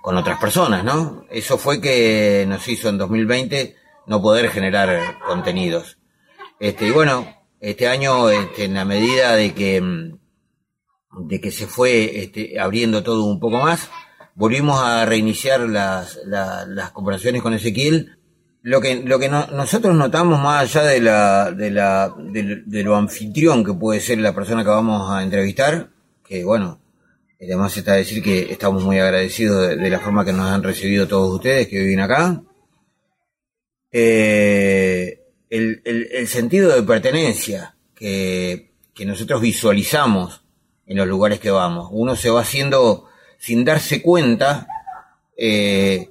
con 0.01 0.17
otras 0.17 0.39
personas, 0.39 0.85
¿no? 0.85 1.25
Eso 1.29 1.59
fue 1.59 1.81
que 1.81 2.45
nos 2.49 2.67
hizo 2.69 2.89
en 2.89 2.99
2020 2.99 3.75
no 4.07 4.23
poder 4.23 4.49
generar 4.51 5.19
contenidos. 5.27 5.99
Este, 6.61 6.87
y 6.87 6.91
bueno, 6.93 7.27
este 7.61 7.89
año, 7.89 8.31
este, 8.31 8.65
en 8.65 8.75
la 8.75 8.85
medida 8.85 9.35
de 9.35 9.55
que, 9.55 9.83
de 11.13 11.41
que 11.41 11.51
se 11.51 11.67
fue 11.67 12.23
este, 12.23 12.61
abriendo 12.61 13.03
todo 13.03 13.25
un 13.25 13.41
poco 13.41 13.59
más, 13.59 13.91
volvimos 14.37 14.81
a 14.81 15.05
reiniciar 15.05 15.61
las, 15.61 16.21
las 16.25 16.93
conversaciones 16.93 17.43
con 17.43 17.55
Ezequiel 17.55 18.18
lo 18.63 18.81
que, 18.81 18.97
lo 18.97 19.19
que 19.19 19.29
nosotros 19.29 19.95
notamos 19.95 20.41
más 20.41 20.63
allá 20.63 20.87
de, 20.89 21.01
la, 21.01 21.53
de, 21.53 21.71
la, 21.71 22.15
de, 22.19 22.83
lo 22.83 22.97
anfitrión 22.97 23.65
que 23.65 23.73
puede 23.73 24.01
ser 24.01 24.19
la 24.19 24.35
persona 24.35 24.63
que 24.63 24.71
vamos 24.71 25.11
a 25.11 25.23
entrevistar, 25.23 25.91
que 26.25 26.45
bueno, 26.45 26.81
además 27.41 27.77
está 27.77 27.95
decir 27.95 28.23
que 28.23 28.53
estamos 28.53 28.83
muy 28.85 28.99
agradecidos 28.99 29.69
de, 29.69 29.91
la 29.91 30.01
forma 30.01 30.25
que 30.25 30.33
nos 30.33 30.51
han 30.51 30.63
recibido 30.63 31.07
todos 31.07 31.35
ustedes 31.35 31.69
que 31.69 31.81
viven 31.81 32.01
acá. 32.01 32.43
Eh, 33.91 35.23
el, 35.49 35.81
el, 35.85 36.29
sentido 36.29 36.75
de 36.75 36.83
pertenencia 36.83 37.75
que, 37.95 38.73
que 38.93 39.07
nosotros 39.07 39.41
visualizamos 39.41 40.43
en 40.87 40.97
los 40.97 41.07
lugares 41.07 41.41
que 41.41 41.51
vamos. 41.51 41.89
Uno 41.93 42.17
se 42.17 42.29
va 42.29 42.41
haciendo 42.41 43.09
sin 43.39 43.65
darse 43.65 44.03
cuenta 44.03 44.67
eh, 45.37 46.11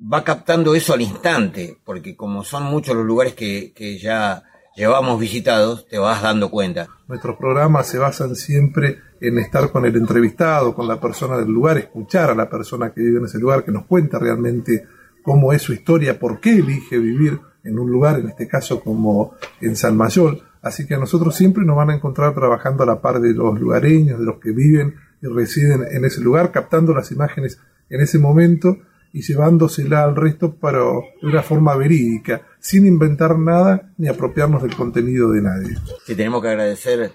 va 0.00 0.24
captando 0.24 0.74
eso 0.74 0.94
al 0.94 1.02
instante, 1.02 1.78
porque 1.84 2.16
como 2.16 2.44
son 2.44 2.64
muchos 2.64 2.94
los 2.94 3.04
lugares 3.04 3.34
que, 3.34 3.72
que 3.74 3.98
ya 3.98 4.44
llevamos 4.76 5.18
visitados, 5.18 5.86
te 5.88 5.98
vas 5.98 6.22
dando 6.22 6.50
cuenta. 6.50 6.88
Nuestros 7.08 7.36
programas 7.36 7.88
se 7.88 7.98
basan 7.98 8.36
siempre 8.36 8.98
en 9.20 9.38
estar 9.38 9.72
con 9.72 9.84
el 9.84 9.96
entrevistado, 9.96 10.74
con 10.74 10.86
la 10.86 11.00
persona 11.00 11.36
del 11.36 11.48
lugar, 11.48 11.78
escuchar 11.78 12.30
a 12.30 12.34
la 12.34 12.48
persona 12.48 12.90
que 12.90 13.00
vive 13.00 13.18
en 13.18 13.24
ese 13.24 13.38
lugar, 13.38 13.64
que 13.64 13.72
nos 13.72 13.86
cuenta 13.86 14.18
realmente 14.18 14.86
cómo 15.22 15.52
es 15.52 15.62
su 15.62 15.72
historia, 15.72 16.18
por 16.18 16.40
qué 16.40 16.52
elige 16.58 16.98
vivir 16.98 17.40
en 17.64 17.78
un 17.78 17.90
lugar, 17.90 18.20
en 18.20 18.28
este 18.28 18.46
caso 18.46 18.80
como 18.80 19.34
en 19.60 19.74
San 19.74 19.96
Mayol. 19.96 20.42
Así 20.62 20.86
que 20.86 20.94
a 20.94 20.98
nosotros 20.98 21.34
siempre 21.34 21.64
nos 21.64 21.76
van 21.76 21.90
a 21.90 21.94
encontrar 21.94 22.34
trabajando 22.34 22.84
a 22.84 22.86
la 22.86 23.00
par 23.00 23.20
de 23.20 23.34
los 23.34 23.58
lugareños, 23.58 24.20
de 24.20 24.24
los 24.24 24.38
que 24.38 24.52
viven 24.52 24.94
y 25.20 25.26
residen 25.26 25.84
en 25.90 26.04
ese 26.04 26.20
lugar, 26.20 26.52
captando 26.52 26.94
las 26.94 27.10
imágenes 27.10 27.60
en 27.90 28.00
ese 28.00 28.18
momento 28.18 28.78
y 29.12 29.22
llevándosela 29.22 30.04
al 30.04 30.16
resto 30.16 30.56
pero 30.60 31.02
de 31.20 31.28
una 31.28 31.42
forma 31.42 31.76
verídica, 31.76 32.42
sin 32.60 32.86
inventar 32.86 33.38
nada 33.38 33.92
ni 33.96 34.08
apropiarnos 34.08 34.62
del 34.62 34.74
contenido 34.74 35.30
de 35.30 35.42
nadie. 35.42 35.76
Sí, 36.04 36.14
tenemos 36.14 36.42
que 36.42 36.48
agradecer 36.48 37.12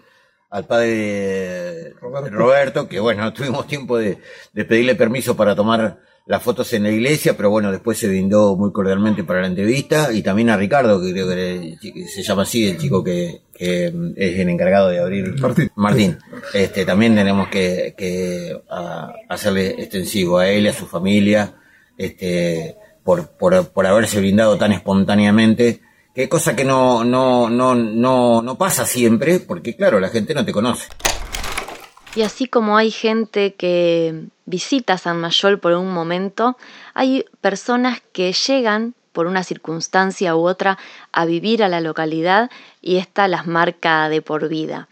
al 0.53 0.65
padre 0.65 1.93
Roberto, 1.99 2.87
que 2.87 2.99
bueno, 2.99 3.23
no 3.23 3.33
tuvimos 3.33 3.65
tiempo 3.65 3.97
de, 3.97 4.19
pedirle 4.53 4.93
permiso 4.93 5.35
para 5.35 5.55
tomar 5.55 5.99
las 6.27 6.43
fotos 6.43 6.71
en 6.73 6.83
la 6.83 6.91
iglesia, 6.91 7.35
pero 7.35 7.49
bueno, 7.49 7.71
después 7.71 7.97
se 7.97 8.07
brindó 8.07 8.55
muy 8.55 8.71
cordialmente 8.71 9.23
para 9.23 9.41
la 9.41 9.47
entrevista, 9.47 10.13
y 10.13 10.21
también 10.21 10.51
a 10.51 10.57
Ricardo, 10.57 11.01
que 11.01 11.11
creo 11.11 11.27
que 11.27 12.05
se 12.07 12.21
llama 12.21 12.43
así, 12.43 12.69
el 12.69 12.77
chico 12.77 13.03
que, 13.03 13.41
es 13.55 13.93
el 14.39 14.49
encargado 14.49 14.89
de 14.89 14.99
abrir. 14.99 15.33
Martín. 15.41 15.71
Martín. 15.75 16.17
Este, 16.53 16.85
también 16.85 17.15
tenemos 17.15 17.47
que, 17.47 17.95
que 17.97 18.55
hacerle 19.27 19.69
extensivo 19.79 20.37
a 20.37 20.47
él, 20.49 20.67
a 20.67 20.73
su 20.73 20.85
familia, 20.85 21.55
este, 21.97 22.75
por, 23.03 23.29
por, 23.29 23.69
por 23.69 23.85
haberse 23.85 24.19
brindado 24.19 24.57
tan 24.57 24.71
espontáneamente, 24.71 25.81
que 26.13 26.29
cosa 26.29 26.55
que 26.55 26.63
no, 26.63 27.03
no, 27.03 27.49
no, 27.49 28.57
pasa 28.57 28.85
siempre, 28.85 29.39
porque 29.39 29.75
claro, 29.75 29.99
la 29.99 30.09
gente 30.09 30.33
no 30.33 30.45
te 30.45 30.53
conoce. 30.53 30.87
Y 32.15 32.21
así 32.21 32.45
como 32.45 32.77
hay 32.77 32.91
gente 32.91 33.55
que 33.55 34.25
visita 34.45 34.99
San 34.99 35.19
Mayol 35.19 35.59
por 35.59 35.73
un 35.73 35.91
momento, 35.91 36.57
hay 36.93 37.25
personas 37.41 38.01
que 38.11 38.31
llegan 38.33 38.93
por 39.11 39.25
una 39.25 39.43
circunstancia 39.43 40.35
u 40.35 40.47
otra 40.47 40.77
a 41.11 41.25
vivir 41.25 41.63
a 41.63 41.69
la 41.69 41.81
localidad 41.81 42.51
y 42.81 42.97
esta 42.97 43.27
las 43.27 43.47
marca 43.47 44.09
de 44.09 44.21
por 44.21 44.47
vida. 44.49 44.87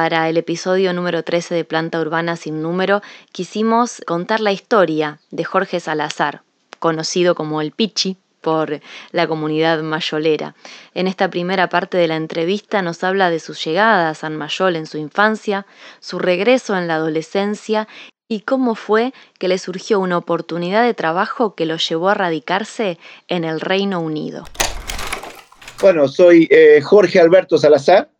Para 0.00 0.28
el 0.28 0.36
episodio 0.36 0.92
número 0.92 1.24
13 1.24 1.56
de 1.56 1.64
Planta 1.64 2.00
Urbana 2.00 2.36
sin 2.36 2.62
número, 2.62 3.02
quisimos 3.32 4.00
contar 4.06 4.38
la 4.38 4.52
historia 4.52 5.18
de 5.32 5.42
Jorge 5.42 5.80
Salazar, 5.80 6.42
conocido 6.78 7.34
como 7.34 7.60
el 7.60 7.72
Pichi 7.72 8.16
por 8.40 8.78
la 9.10 9.26
comunidad 9.26 9.82
mayolera. 9.82 10.54
En 10.94 11.08
esta 11.08 11.28
primera 11.30 11.68
parte 11.68 11.98
de 11.98 12.06
la 12.06 12.14
entrevista 12.14 12.80
nos 12.80 13.02
habla 13.02 13.28
de 13.28 13.40
su 13.40 13.54
llegada 13.54 14.08
a 14.08 14.14
San 14.14 14.36
Mayol 14.36 14.76
en 14.76 14.86
su 14.86 14.98
infancia, 14.98 15.66
su 15.98 16.20
regreso 16.20 16.78
en 16.78 16.86
la 16.86 16.94
adolescencia 16.94 17.88
y 18.28 18.42
cómo 18.42 18.76
fue 18.76 19.12
que 19.40 19.48
le 19.48 19.58
surgió 19.58 19.98
una 19.98 20.16
oportunidad 20.16 20.84
de 20.84 20.94
trabajo 20.94 21.56
que 21.56 21.66
lo 21.66 21.76
llevó 21.76 22.10
a 22.10 22.14
radicarse 22.14 23.00
en 23.26 23.42
el 23.42 23.60
Reino 23.60 23.98
Unido. 23.98 24.44
Bueno, 25.80 26.08
soy 26.08 26.48
eh, 26.50 26.80
Jorge 26.82 27.20
Alberto 27.20 27.56
Salazar, 27.56 28.10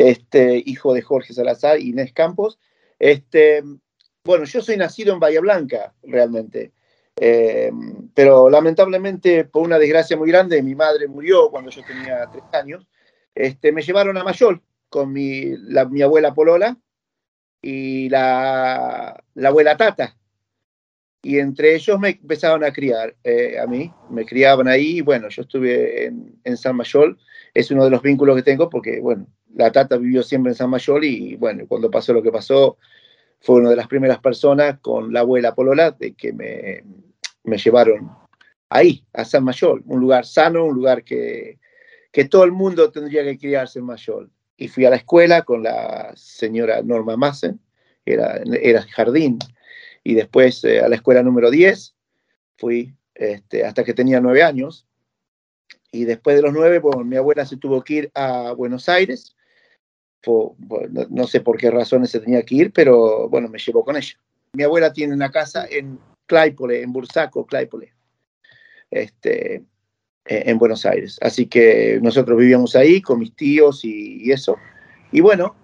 este, 0.00 0.62
hijo 0.64 0.94
de 0.94 1.02
Jorge 1.02 1.34
Salazar 1.34 1.78
y 1.78 1.90
Inés 1.90 2.14
Campos. 2.14 2.58
Este, 2.98 3.62
bueno, 4.24 4.46
yo 4.46 4.62
soy 4.62 4.78
nacido 4.78 5.12
en 5.12 5.20
Bahía 5.20 5.42
Blanca, 5.42 5.92
realmente. 6.02 6.72
Eh, 7.16 7.70
pero 8.14 8.48
lamentablemente, 8.48 9.44
por 9.44 9.62
una 9.62 9.78
desgracia 9.78 10.16
muy 10.16 10.30
grande, 10.30 10.62
mi 10.62 10.74
madre 10.74 11.06
murió 11.06 11.50
cuando 11.50 11.70
yo 11.70 11.82
tenía 11.84 12.26
tres 12.32 12.44
años. 12.52 12.86
Este, 13.34 13.72
me 13.72 13.82
llevaron 13.82 14.16
a 14.16 14.24
Mayol 14.24 14.62
con 14.88 15.12
mi, 15.12 15.52
abuela 16.02 16.32
Polola 16.32 16.78
y 17.60 18.08
la, 18.08 19.22
la, 19.34 19.48
abuela 19.50 19.76
Tata. 19.76 20.16
Y 21.22 21.38
entre 21.40 21.74
ellos 21.74 22.00
me 22.00 22.08
empezaron 22.10 22.64
a 22.64 22.72
criar 22.72 23.14
eh, 23.22 23.58
a 23.58 23.66
mí, 23.66 23.92
me 24.08 24.24
criaban 24.24 24.66
ahí. 24.66 25.02
Bueno, 25.02 25.28
yo 25.28 25.42
estuve 25.42 26.06
en 26.06 26.56
San 26.56 26.76
Mayol, 26.76 27.18
es 27.52 27.70
uno 27.70 27.84
de 27.84 27.90
los 27.90 28.00
vínculos 28.00 28.34
que 28.36 28.42
tengo 28.42 28.70
porque, 28.70 29.00
bueno, 29.00 29.26
la 29.54 29.70
tata 29.72 29.96
vivió 29.96 30.22
siempre 30.22 30.52
en 30.52 30.56
San 30.56 30.70
Mayol 30.70 31.04
y 31.04 31.36
bueno, 31.36 31.64
cuando 31.66 31.90
pasó 31.90 32.12
lo 32.12 32.22
que 32.22 32.32
pasó, 32.32 32.78
fue 33.40 33.56
una 33.56 33.70
de 33.70 33.76
las 33.76 33.88
primeras 33.88 34.18
personas 34.18 34.78
con 34.80 35.12
la 35.12 35.20
abuela 35.20 35.54
Polola 35.54 35.92
de 35.92 36.14
que 36.14 36.32
me, 36.32 36.82
llevaron 37.56 38.10
ahí, 38.68 39.04
a 39.12 39.24
San 39.24 39.44
Mayol, 39.44 39.82
un 39.86 40.00
lugar 40.00 40.26
sano, 40.26 40.64
un 40.64 40.74
lugar 40.74 41.02
que, 41.04 41.58
que 42.12 42.26
todo 42.26 42.44
el 42.44 42.52
mundo 42.52 42.90
tendría 42.90 43.24
que 43.24 43.38
criarse 43.38 43.78
en 43.78 43.86
Mayol. 43.86 44.30
Y 44.56 44.68
fui 44.68 44.84
a 44.84 44.90
la 44.90 44.96
escuela 44.96 45.42
con 45.42 45.62
la 45.62 46.12
señora 46.14 46.82
Norma 46.82 47.16
Massen, 47.16 47.58
era, 48.04 48.42
era 48.60 48.82
jardín. 48.82 49.38
Y 50.04 50.14
después 50.14 50.64
a 50.64 50.88
la 50.88 50.96
escuela 50.96 51.22
número 51.22 51.50
10 51.50 51.94
fui 52.56 52.94
este, 53.14 53.64
hasta 53.64 53.84
que 53.84 53.94
tenía 53.94 54.20
nueve 54.20 54.42
años. 54.42 54.86
Y 55.92 56.04
después 56.04 56.36
de 56.36 56.42
los 56.42 56.52
nueve, 56.52 56.78
bueno, 56.78 57.04
mi 57.04 57.16
abuela 57.16 57.44
se 57.44 57.56
tuvo 57.56 57.82
que 57.82 57.94
ir 57.94 58.10
a 58.14 58.52
Buenos 58.52 58.88
Aires. 58.88 59.36
No, 60.26 61.26
sé 61.26 61.40
por 61.40 61.56
qué 61.56 61.70
razones 61.70 62.10
se 62.10 62.20
tenía 62.20 62.42
que 62.42 62.54
ir, 62.54 62.72
pero 62.72 63.28
bueno, 63.28 63.48
me 63.48 63.58
llevó 63.58 63.84
con 63.84 63.96
ella. 63.96 64.14
Mi 64.52 64.62
abuela 64.62 64.92
tiene 64.92 65.14
una 65.14 65.30
casa 65.30 65.66
en 65.70 65.98
Claypole, 66.26 66.82
en 66.82 66.92
Bursaco, 66.92 67.46
Claypole, 67.46 67.92
este, 68.90 69.64
e, 70.24 70.50
en 70.50 70.58
Buenos 70.58 70.84
Aires. 70.84 71.18
Así 71.20 71.46
que 71.46 71.98
nosotros 72.02 72.38
vivíamos 72.38 72.76
ahí 72.76 73.00
con 73.00 73.18
mis 73.18 73.34
tíos 73.34 73.84
y, 73.84 74.30
eso. 74.30 74.56
Y 75.12 75.20
bueno, 75.20 75.54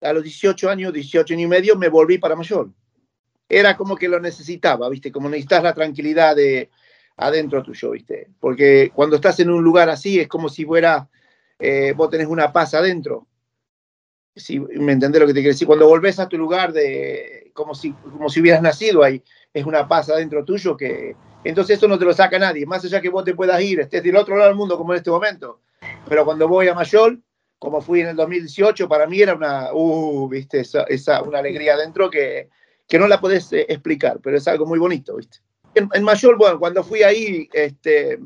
a 0.00 0.12
los 0.12 0.22
18 0.22 0.70
años, 0.70 0.92
18 0.92 1.34
años 1.34 1.44
y 1.44 1.48
medio, 1.48 1.76
me 1.76 1.88
volví 1.88 2.18
para 2.18 2.36
Mayor. 2.36 2.70
Era 3.48 3.76
como 3.76 3.96
que 3.96 4.08
lo 4.08 4.20
necesitaba, 4.20 4.88
¿viste? 4.88 5.12
Como 5.12 5.28
necesitas 5.28 5.62
la 5.62 5.74
tranquilidad 5.74 6.36
de, 6.36 6.68
adentro 7.16 7.62
tuyo, 7.62 7.90
¿viste? 7.90 8.28
Porque 8.40 8.90
cuando 8.94 9.16
estás 9.16 9.40
en 9.40 9.50
un 9.50 9.62
lugar 9.62 9.88
así 9.88 10.20
es 10.20 10.28
como 10.28 10.48
si 10.48 10.64
fuera, 10.64 11.08
eh, 11.58 11.92
vos 11.96 12.10
tenés 12.10 12.26
una 12.26 12.52
paz 12.52 12.74
adentro. 12.74 13.26
Si, 14.36 14.60
¿Me 14.60 14.92
entendés 14.92 15.20
lo 15.20 15.26
que 15.26 15.32
te 15.32 15.40
quiero 15.40 15.54
decir? 15.54 15.66
Cuando 15.66 15.88
volvés 15.88 16.18
a 16.18 16.28
tu 16.28 16.36
lugar 16.36 16.72
de, 16.72 17.50
como 17.54 17.74
si, 17.74 17.92
como 17.92 18.28
si 18.28 18.40
hubieras 18.40 18.62
nacido 18.62 19.02
ahí, 19.02 19.22
es 19.52 19.64
una 19.64 19.88
paz 19.88 20.10
adentro 20.10 20.44
tuyo 20.44 20.76
que, 20.76 21.16
entonces 21.42 21.78
eso 21.78 21.88
no 21.88 21.98
te 21.98 22.04
lo 22.04 22.12
saca 22.12 22.38
nadie, 22.38 22.66
más 22.66 22.84
allá 22.84 23.00
que 23.00 23.08
vos 23.08 23.24
te 23.24 23.34
puedas 23.34 23.60
ir, 23.62 23.80
estés 23.80 24.02
del 24.02 24.16
otro 24.16 24.36
lado 24.36 24.48
del 24.48 24.56
mundo 24.56 24.76
como 24.76 24.92
en 24.92 24.98
este 24.98 25.10
momento. 25.10 25.60
Pero 26.08 26.24
cuando 26.24 26.46
voy 26.48 26.68
a 26.68 26.74
Mayol, 26.74 27.22
como 27.58 27.80
fui 27.80 28.00
en 28.00 28.08
el 28.08 28.16
2018, 28.16 28.88
para 28.88 29.06
mí 29.06 29.20
era 29.20 29.34
una, 29.34 29.72
uh, 29.72 30.28
viste, 30.28 30.60
esa, 30.60 30.82
esa 30.82 31.22
una 31.22 31.38
alegría 31.38 31.74
adentro 31.74 32.10
que, 32.10 32.50
que 32.86 32.98
no 32.98 33.08
la 33.08 33.20
podés 33.20 33.52
eh, 33.52 33.64
explicar, 33.68 34.20
pero 34.22 34.36
es 34.36 34.46
algo 34.46 34.66
muy 34.66 34.78
bonito, 34.78 35.16
viste 35.16 35.38
en, 35.76 36.04
Mayor, 36.04 36.36
bueno, 36.36 36.58
cuando 36.58 36.82
fui 36.82 37.02
ahí, 37.02 37.48
este, 37.52 38.18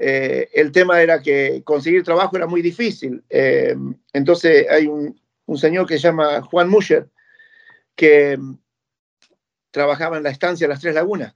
eh, 0.00 0.48
el 0.54 0.72
tema 0.72 1.02
era 1.02 1.20
que 1.20 1.62
conseguir 1.62 2.02
trabajo 2.02 2.36
era 2.36 2.46
muy 2.46 2.62
difícil. 2.62 3.22
Eh, 3.28 3.76
entonces 4.14 4.66
hay 4.70 4.86
un, 4.86 5.20
señor 5.56 5.86
que 5.86 5.96
se 5.96 6.04
llama 6.04 6.40
Juan 6.42 6.70
Musher, 6.70 7.08
que 7.94 8.38
trabajaba 9.70 10.16
en 10.16 10.22
la 10.22 10.30
estancia 10.30 10.68
Las 10.68 10.80
Tres 10.80 10.94
Lagunas. 10.94 11.34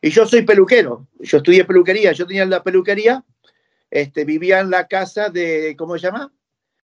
Y 0.00 0.10
yo 0.10 0.26
soy 0.26 0.42
peluquero, 0.42 1.06
yo 1.20 1.38
estudié 1.38 1.64
peluquería, 1.64 2.12
yo 2.12 2.26
tenía 2.26 2.46
la 2.46 2.62
peluquería, 2.62 3.24
este, 3.90 4.24
vivía 4.24 4.60
en 4.60 4.70
la 4.70 4.88
casa 4.88 5.28
de, 5.28 5.74
¿cómo 5.76 5.98
se 5.98 6.06
llama? 6.06 6.32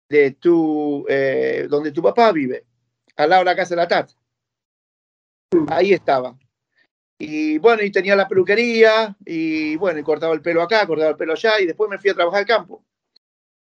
De 0.09 0.33
tu, 0.33 1.05
eh, 1.09 1.67
donde 1.69 1.91
tu 1.91 2.01
papá 2.01 2.31
vive, 2.33 2.65
al 3.17 3.31
lado 3.31 3.41
de 3.41 3.47
la 3.47 3.57
casa 3.57 3.71
de 3.71 3.77
la 3.77 3.89
tata. 3.89 4.15
Ahí 5.69 5.93
estaba. 5.93 6.39
Y 7.25 7.59
bueno, 7.59 7.85
y 7.85 7.93
tenía 7.93 8.17
la 8.17 8.27
peluquería, 8.27 9.17
y 9.25 9.77
bueno, 9.77 10.01
y 10.01 10.03
cortaba 10.03 10.35
el 10.35 10.43
pelo 10.43 10.61
acá, 10.61 10.85
cortaba 10.89 11.11
el 11.11 11.17
pelo 11.17 11.35
allá, 11.35 11.61
y 11.61 11.67
después 11.67 11.89
me 11.89 11.97
fui 11.97 12.11
a 12.11 12.15
trabajar 12.15 12.41
al 12.41 12.47
campo 12.47 12.85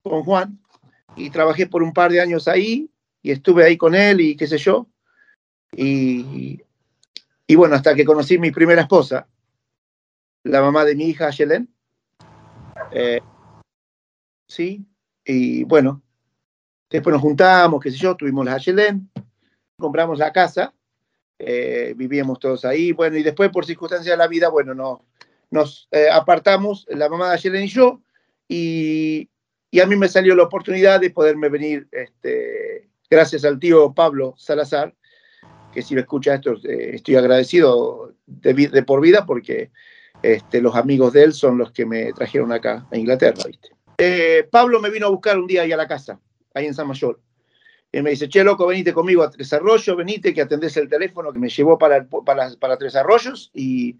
con 0.03 0.23
Juan, 0.23 0.59
y 1.15 1.31
trabajé 1.31 1.65
por 1.65 1.81
un 1.81 1.91
par 1.91 2.11
de 2.11 2.21
años 2.21 2.47
ahí, 2.47 2.87
y 3.23 3.31
estuve 3.31 3.65
ahí 3.65 3.75
con 3.75 3.95
él, 3.95 4.21
y 4.21 4.37
qué 4.37 4.45
sé 4.45 4.59
yo. 4.59 4.85
Y, 5.71 6.61
y 7.47 7.55
bueno, 7.55 7.73
hasta 7.73 7.95
que 7.95 8.05
conocí 8.05 8.37
mi 8.37 8.51
primera 8.51 8.83
esposa, 8.83 9.27
la 10.43 10.61
mamá 10.61 10.85
de 10.85 10.93
mi 10.93 11.05
hija, 11.05 11.31
Yelen. 11.31 11.67
Eh, 12.91 13.21
sí, 14.47 14.85
y 15.25 15.63
bueno, 15.63 16.03
después 16.91 17.11
nos 17.11 17.23
juntamos, 17.23 17.81
qué 17.81 17.89
sé 17.89 17.97
yo, 17.97 18.15
tuvimos 18.15 18.45
la 18.45 18.59
Yelen, 18.59 19.09
compramos 19.79 20.19
la 20.19 20.31
casa 20.31 20.75
eh, 21.39 21.93
vivíamos 21.95 22.39
todos 22.39 22.65
ahí, 22.65 22.91
bueno, 22.91 23.17
y 23.17 23.23
después 23.23 23.51
por 23.51 23.65
circunstancias 23.65 24.13
de 24.13 24.17
la 24.17 24.27
vida, 24.27 24.49
bueno, 24.49 24.73
no, 24.73 25.05
nos 25.51 25.87
eh, 25.91 26.07
apartamos, 26.11 26.85
la 26.89 27.09
mamá 27.09 27.29
de 27.29 27.33
Ayelen 27.35 27.63
y 27.63 27.67
yo, 27.67 28.01
y, 28.47 29.29
y, 29.69 29.79
a 29.79 29.85
mí 29.85 29.95
me 29.95 30.07
salió 30.07 30.35
la 30.35 30.43
oportunidad 30.43 30.99
de 30.99 31.11
poderme 31.11 31.49
venir, 31.49 31.87
este, 31.91 32.89
gracias 33.09 33.45
al 33.45 33.59
tío 33.59 33.93
Pablo 33.93 34.33
Salazar, 34.37 34.95
que 35.73 35.83
si 35.83 35.93
lo 35.93 36.01
escucha 36.01 36.35
esto, 36.35 36.55
eh, 36.63 36.95
estoy 36.95 37.17
agradecido 37.17 38.13
de, 38.25 38.83
por 38.83 39.01
vida 39.01 39.25
porque 39.25 39.69
este, 40.23 40.59
los 40.59 40.75
amigos 40.75 41.13
de 41.13 41.23
él 41.23 41.33
son 41.33 41.59
los 41.59 41.71
que 41.71 41.85
me 41.85 42.13
trajeron 42.13 42.51
acá 42.51 42.87
a 42.91 42.97
Inglaterra, 42.97 43.43
¿viste? 43.45 43.69
Pablo 44.49 44.79
me 44.79 44.89
vino 44.89 45.07
a 45.07 45.09
buscar 45.09 45.37
un 45.37 45.47
día 45.47 45.63
ahí 45.63 45.71
a 45.71 45.77
la 45.77 45.87
casa, 45.87 46.19
ahí 46.53 46.65
en 46.65 46.73
San 46.73 46.87
Mayor 46.87 47.19
y 47.91 48.01
me 48.01 48.11
dice, 48.11 48.27
che, 48.27 48.43
loco, 48.43 48.67
venite 48.67 48.93
conmigo 48.93 49.23
a 49.23 49.31
Tres 49.31 49.53
Arroyos, 49.53 49.95
venite 49.95 50.33
que 50.33 50.41
atendés 50.41 50.75
el 50.77 50.89
teléfono 50.89 51.31
que 51.31 51.39
me 51.39 51.49
llevó 51.49 51.77
para, 51.77 52.07
para, 52.07 52.49
para 52.59 52.77
Tres 52.77 52.95
Arroyos 52.95 53.49
y, 53.53 53.97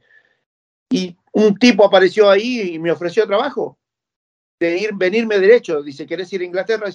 y 0.89 1.15
un 1.31 1.55
tipo 1.55 1.85
apareció 1.85 2.29
ahí 2.29 2.73
y 2.73 2.79
me 2.79 2.91
ofreció 2.91 3.25
trabajo 3.25 3.77
de 4.59 4.77
ir, 4.77 4.91
venirme 4.93 5.39
derecho. 5.39 5.81
Dice, 5.83 6.05
¿querés 6.05 6.31
ir 6.33 6.41
a 6.41 6.45
Inglaterra? 6.45 6.89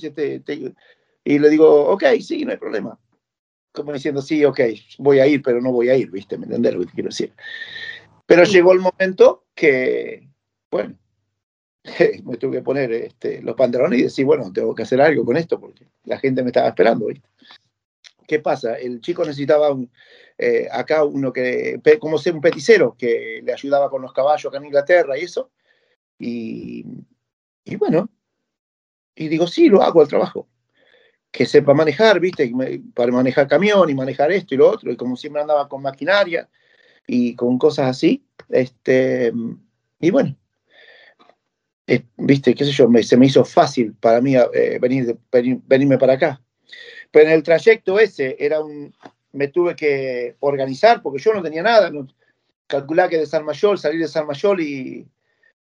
Y 1.25 1.39
le 1.39 1.51
digo, 1.51 1.89
ok, 1.91 2.05
sí, 2.21 2.45
no 2.45 2.51
hay 2.51 2.59
problema. 2.59 2.99
Como 3.73 3.93
diciendo, 3.93 4.21
sí, 4.21 4.45
ok, 4.45 4.61
voy 4.99 5.21
a 5.21 5.27
ir, 5.27 5.41
pero 5.43 5.61
no 5.61 5.73
voy 5.73 5.89
a 5.89 5.97
ir, 5.97 6.11
¿viste? 6.11 6.37
¿Me 6.37 6.45
entendés 6.45 6.75
lo 6.75 6.81
que 6.81 6.87
te 6.87 6.93
quiero 6.93 7.09
decir? 7.09 7.33
Pero 8.27 8.45
llegó 8.45 8.73
el 8.73 8.81
momento 8.81 9.47
que, 9.55 10.29
bueno, 10.71 10.99
me 12.25 12.37
tuve 12.37 12.59
que 12.59 12.63
poner 12.63 12.93
este, 12.93 13.43
los 13.43 13.57
pantalones 13.57 13.99
y 13.99 14.03
decir, 14.05 14.25
bueno, 14.25 14.53
tengo 14.53 14.75
que 14.75 14.83
hacer 14.85 15.01
algo 15.01 15.25
con 15.25 15.37
esto 15.37 15.59
porque 15.59 15.87
la 16.05 16.19
gente 16.19 16.43
me 16.43 16.49
estaba 16.49 16.69
esperando, 16.69 17.07
¿viste? 17.07 17.29
¿Qué 18.27 18.39
pasa? 18.39 18.77
El 18.77 19.01
chico 19.01 19.25
necesitaba 19.25 19.73
un, 19.73 19.91
eh, 20.39 20.69
acá 20.71 21.05
uno 21.05 21.33
que, 21.33 21.81
como 22.01 22.19
ser 22.19 22.35
un 22.35 22.41
peticero, 22.41 22.97
que 22.97 23.41
le 23.45 23.53
ayudaba 23.53 23.91
con 23.91 24.03
los 24.03 24.13
caballos 24.13 24.47
acá 24.47 24.59
en 24.59 24.67
Inglaterra 24.67 25.19
y 25.19 25.23
eso. 25.23 25.51
Y, 26.19 26.85
y 27.65 27.77
bueno, 27.77 28.09
y 29.15 29.29
digo, 29.29 29.47
sí, 29.47 29.69
lo 29.69 29.83
hago 29.83 30.03
el 30.03 30.09
trabajo. 30.09 30.49
Que 31.31 31.47
sepa 31.47 31.75
manejar, 31.75 32.21
¿viste? 32.21 32.51
Para 32.95 33.13
manejar 33.13 33.49
camión 33.49 33.89
y 33.91 33.95
manejar 33.95 34.33
esto 34.33 34.55
y 34.55 34.59
lo 34.59 34.71
otro. 34.71 34.93
Y 34.93 34.97
como 34.97 35.17
siempre 35.17 35.43
andaba 35.43 35.69
con 35.69 35.83
maquinaria 35.83 36.49
y 37.07 37.35
con 37.35 37.59
cosas 37.59 37.89
así. 37.89 38.25
Este, 38.49 39.33
y 40.01 40.11
bueno, 40.11 40.37
viste, 42.17 42.55
qué 42.55 42.65
sé 42.65 42.71
yo, 42.73 42.89
se 43.03 43.17
me 43.17 43.27
hizo 43.27 43.45
fácil 43.45 43.95
para 43.95 44.21
mí 44.21 44.37
eh, 44.37 44.79
venir, 44.81 45.17
venirme 45.67 45.99
para 45.99 46.15
acá. 46.15 46.41
Pero 47.11 47.27
en 47.29 47.35
el 47.35 47.43
trayecto 47.43 47.99
ese 47.99 48.37
era 48.39 48.61
un, 48.61 48.95
me 49.33 49.49
tuve 49.49 49.75
que 49.77 50.37
organizar 50.41 51.03
porque 51.03 51.23
yo 51.23 51.33
no 51.33 51.43
tenía 51.43 51.63
nada, 51.63 51.91
no, 51.91 52.07
calcular 52.67 53.09
que 53.09 53.19
de 53.19 53.27
San 53.27 53.45
Mayol, 53.45 53.79
salir 53.79 54.01
de 54.01 54.09
San 54.09 54.27
Mayol 54.27 54.61
y, 54.61 55.07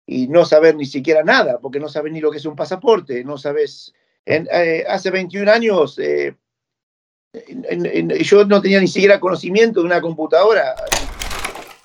y, 0.07 0.29
no 0.29 0.45
saber 0.45 0.75
ni 0.75 0.87
siquiera 0.87 1.23
nada, 1.23 1.59
porque 1.61 1.81
no 1.81 1.89
sabes 1.89 2.13
ni 2.13 2.21
lo 2.21 2.31
que 2.31 2.39
es 2.39 2.47
un 2.47 2.57
pasaporte, 2.57 3.25
no 3.25 3.39
sabes. 3.39 3.95
Eh, 4.25 4.85
hace 4.89 5.13
21 5.13 5.53
años 5.53 6.01
eh, 6.01 6.35
yo 8.23 8.45
no 8.45 8.61
tenía 8.61 8.81
ni 8.81 8.89
siquiera 8.89 9.21
conocimiento 9.21 9.81
de 9.81 9.87
una 9.87 10.01
computadora. 10.01 10.75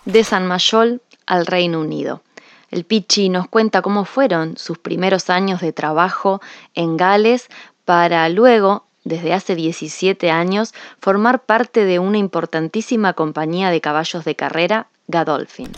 De 0.06 0.23
San 0.23 0.47
Mayol 0.47 1.01
al 1.27 1.45
Reino 1.45 1.82
Unido. 1.82 2.23
El 2.71 2.86
Pichi 2.86 3.27
nos 3.27 3.49
cuenta 3.49 3.81
cómo 3.81 4.05
fueron 4.05 4.55
sus 4.55 4.77
primeros 4.77 5.29
años 5.29 5.60
de 5.60 5.73
trabajo 5.73 6.41
en 6.73 6.95
Gales 6.95 7.49
para 7.84 8.29
luego, 8.29 8.86
desde 9.03 9.34
hace 9.34 9.55
17 9.55 10.31
años, 10.31 10.73
formar 11.01 11.43
parte 11.43 11.84
de 11.84 11.99
una 11.99 12.17
importantísima 12.17 13.12
compañía 13.12 13.71
de 13.71 13.81
caballos 13.81 14.23
de 14.23 14.36
carrera, 14.36 14.88
Gadolfin. 15.07 15.69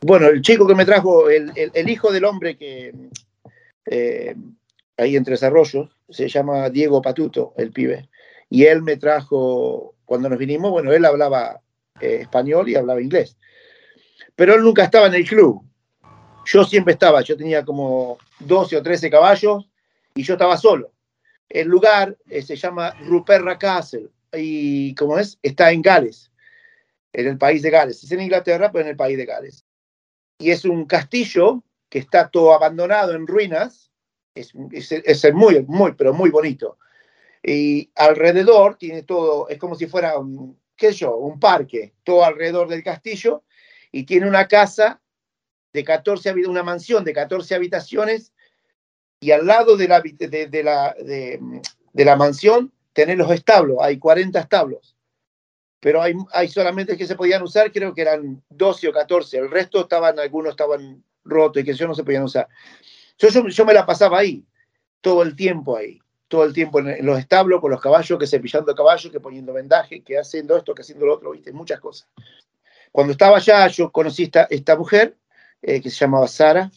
Bueno, 0.00 0.26
el 0.26 0.42
chico 0.42 0.66
que 0.66 0.74
me 0.74 0.84
trajo, 0.84 1.30
el, 1.30 1.52
hijo 1.88 2.10
del 2.10 2.24
hombre 2.24 2.56
que 2.56 2.92
eh, 3.86 4.34
ahí 4.96 5.14
en 5.14 5.24
Tres 5.24 5.44
Arroyos, 5.44 5.88
se 6.08 6.28
llama 6.28 6.68
Diego 6.68 7.00
Patuto, 7.00 7.54
el 7.56 7.70
pibe. 7.70 8.08
Y 8.50 8.64
él 8.64 8.82
me 8.82 8.96
trajo, 8.96 9.94
cuando 10.04 10.28
nos 10.28 10.38
vinimos, 10.38 10.72
bueno, 10.72 10.92
él 10.92 11.04
hablaba 11.04 11.60
eh, 12.00 12.18
español 12.22 12.68
y 12.68 12.74
hablaba 12.74 13.00
inglés 13.00 13.36
pero 14.36 14.54
él 14.54 14.62
nunca 14.62 14.84
estaba 14.84 15.06
en 15.06 15.14
el 15.14 15.28
club. 15.28 15.62
Yo 16.46 16.64
siempre 16.64 16.92
estaba, 16.92 17.22
yo 17.22 17.36
tenía 17.36 17.64
como 17.64 18.18
12 18.40 18.76
o 18.76 18.82
13 18.82 19.10
caballos 19.10 19.68
y 20.14 20.22
yo 20.22 20.34
estaba 20.34 20.56
solo. 20.56 20.92
El 21.48 21.68
lugar 21.68 22.16
eh, 22.28 22.42
se 22.42 22.56
llama 22.56 22.94
Ruperra 23.00 23.58
Castle 23.58 24.08
y 24.32 24.94
como 24.94 25.18
es, 25.18 25.38
está 25.42 25.70
en 25.70 25.82
Gales, 25.82 26.30
en 27.12 27.28
el 27.28 27.38
país 27.38 27.62
de 27.62 27.70
Gales. 27.70 28.02
Es 28.02 28.10
en 28.12 28.20
Inglaterra, 28.20 28.70
pero 28.72 28.84
en 28.84 28.90
el 28.90 28.96
país 28.96 29.16
de 29.16 29.26
Gales. 29.26 29.64
Y 30.38 30.50
es 30.50 30.64
un 30.64 30.84
castillo 30.84 31.62
que 31.88 32.00
está 32.00 32.28
todo 32.28 32.52
abandonado 32.52 33.14
en 33.14 33.26
ruinas. 33.26 33.90
Es, 34.34 34.52
es, 34.52 35.32
muy, 35.32 35.62
muy, 35.62 35.92
pero 35.92 36.12
muy 36.12 36.30
bonito. 36.30 36.76
Y 37.42 37.90
alrededor 37.94 38.76
tiene 38.76 39.02
todo, 39.02 39.48
es 39.48 39.58
como 39.58 39.76
si 39.76 39.86
fuera 39.86 40.18
un, 40.18 40.58
qué 40.76 40.92
sé 40.92 41.00
yo, 41.00 41.16
un 41.16 41.38
parque, 41.38 41.94
todo 42.02 42.24
alrededor 42.24 42.68
del 42.68 42.82
castillo 42.82 43.44
y 43.94 44.02
tiene 44.02 44.26
una 44.26 44.48
casa 44.48 45.00
de 45.72 45.84
14, 45.84 46.32
una 46.48 46.64
mansión 46.64 47.04
de 47.04 47.12
14 47.12 47.54
habitaciones 47.54 48.32
y 49.20 49.30
al 49.30 49.46
lado 49.46 49.76
de 49.76 49.86
la, 49.86 50.00
de, 50.00 50.62
la, 50.64 50.96
de, 50.98 52.04
la 52.04 52.16
mansión 52.16 52.72
tener 52.92 53.16
los 53.16 53.30
establos, 53.30 53.78
hay 53.80 53.98
40 53.98 54.40
establos, 54.40 54.96
pero 55.78 56.02
hay, 56.02 56.48
solamente 56.48 56.96
que 56.96 57.06
se 57.06 57.14
podían 57.14 57.44
usar, 57.44 57.70
creo 57.70 57.94
que 57.94 58.02
eran 58.02 58.42
12 58.50 58.88
o 58.88 58.92
14, 58.92 59.38
el 59.38 59.50
resto 59.50 59.82
estaban, 59.82 60.18
algunos 60.18 60.50
estaban 60.50 61.04
rotos 61.22 61.62
y 61.62 61.64
que 61.64 61.74
yo 61.74 61.86
no 61.86 61.94
se 61.94 62.02
podían 62.02 62.24
usar. 62.24 62.48
Yo, 63.16 63.28
yo, 63.28 63.64
me 63.64 63.74
la 63.74 63.86
pasaba 63.86 64.18
ahí, 64.18 64.44
todo 65.00 65.22
el 65.22 65.36
tiempo 65.36 65.76
ahí, 65.76 66.00
todo 66.26 66.42
el 66.42 66.52
tiempo 66.52 66.80
en, 66.80 67.06
los 67.06 67.16
establos 67.16 67.60
con 67.60 67.70
los 67.70 67.80
caballos, 67.80 68.18
que 68.18 68.26
cepillando 68.26 68.74
caballos, 68.74 69.12
que 69.12 69.20
poniendo 69.20 69.52
vendaje, 69.52 70.02
que 70.02 70.18
haciendo 70.18 70.56
esto, 70.56 70.74
que 70.74 70.82
haciendo 70.82 71.06
lo 71.06 71.14
otro, 71.14 71.30
viste, 71.30 71.52
muchas 71.52 71.78
cosas. 71.78 72.08
Cuando 72.94 73.10
estaba 73.10 73.38
allá, 73.38 73.66
yo 73.66 73.90
conocí 73.90 74.22
esta, 74.22 74.44
esta 74.44 74.76
mujer 74.76 75.16
eh, 75.60 75.80
que 75.80 75.90
se 75.90 75.96
llamaba 75.96 76.28
Sara, 76.28 76.70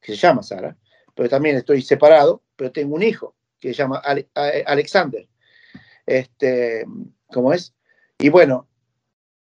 que 0.00 0.10
se 0.10 0.18
llama 0.18 0.42
Sara, 0.42 0.76
pero 1.14 1.28
también 1.28 1.54
estoy 1.54 1.82
separado, 1.82 2.42
pero 2.56 2.72
tengo 2.72 2.96
un 2.96 3.04
hijo 3.04 3.36
que 3.60 3.68
se 3.68 3.74
llama 3.74 4.02
Alexander. 4.66 5.24
Este, 6.04 6.84
¿Cómo 7.28 7.52
es? 7.52 7.72
Y 8.18 8.28
bueno, 8.28 8.66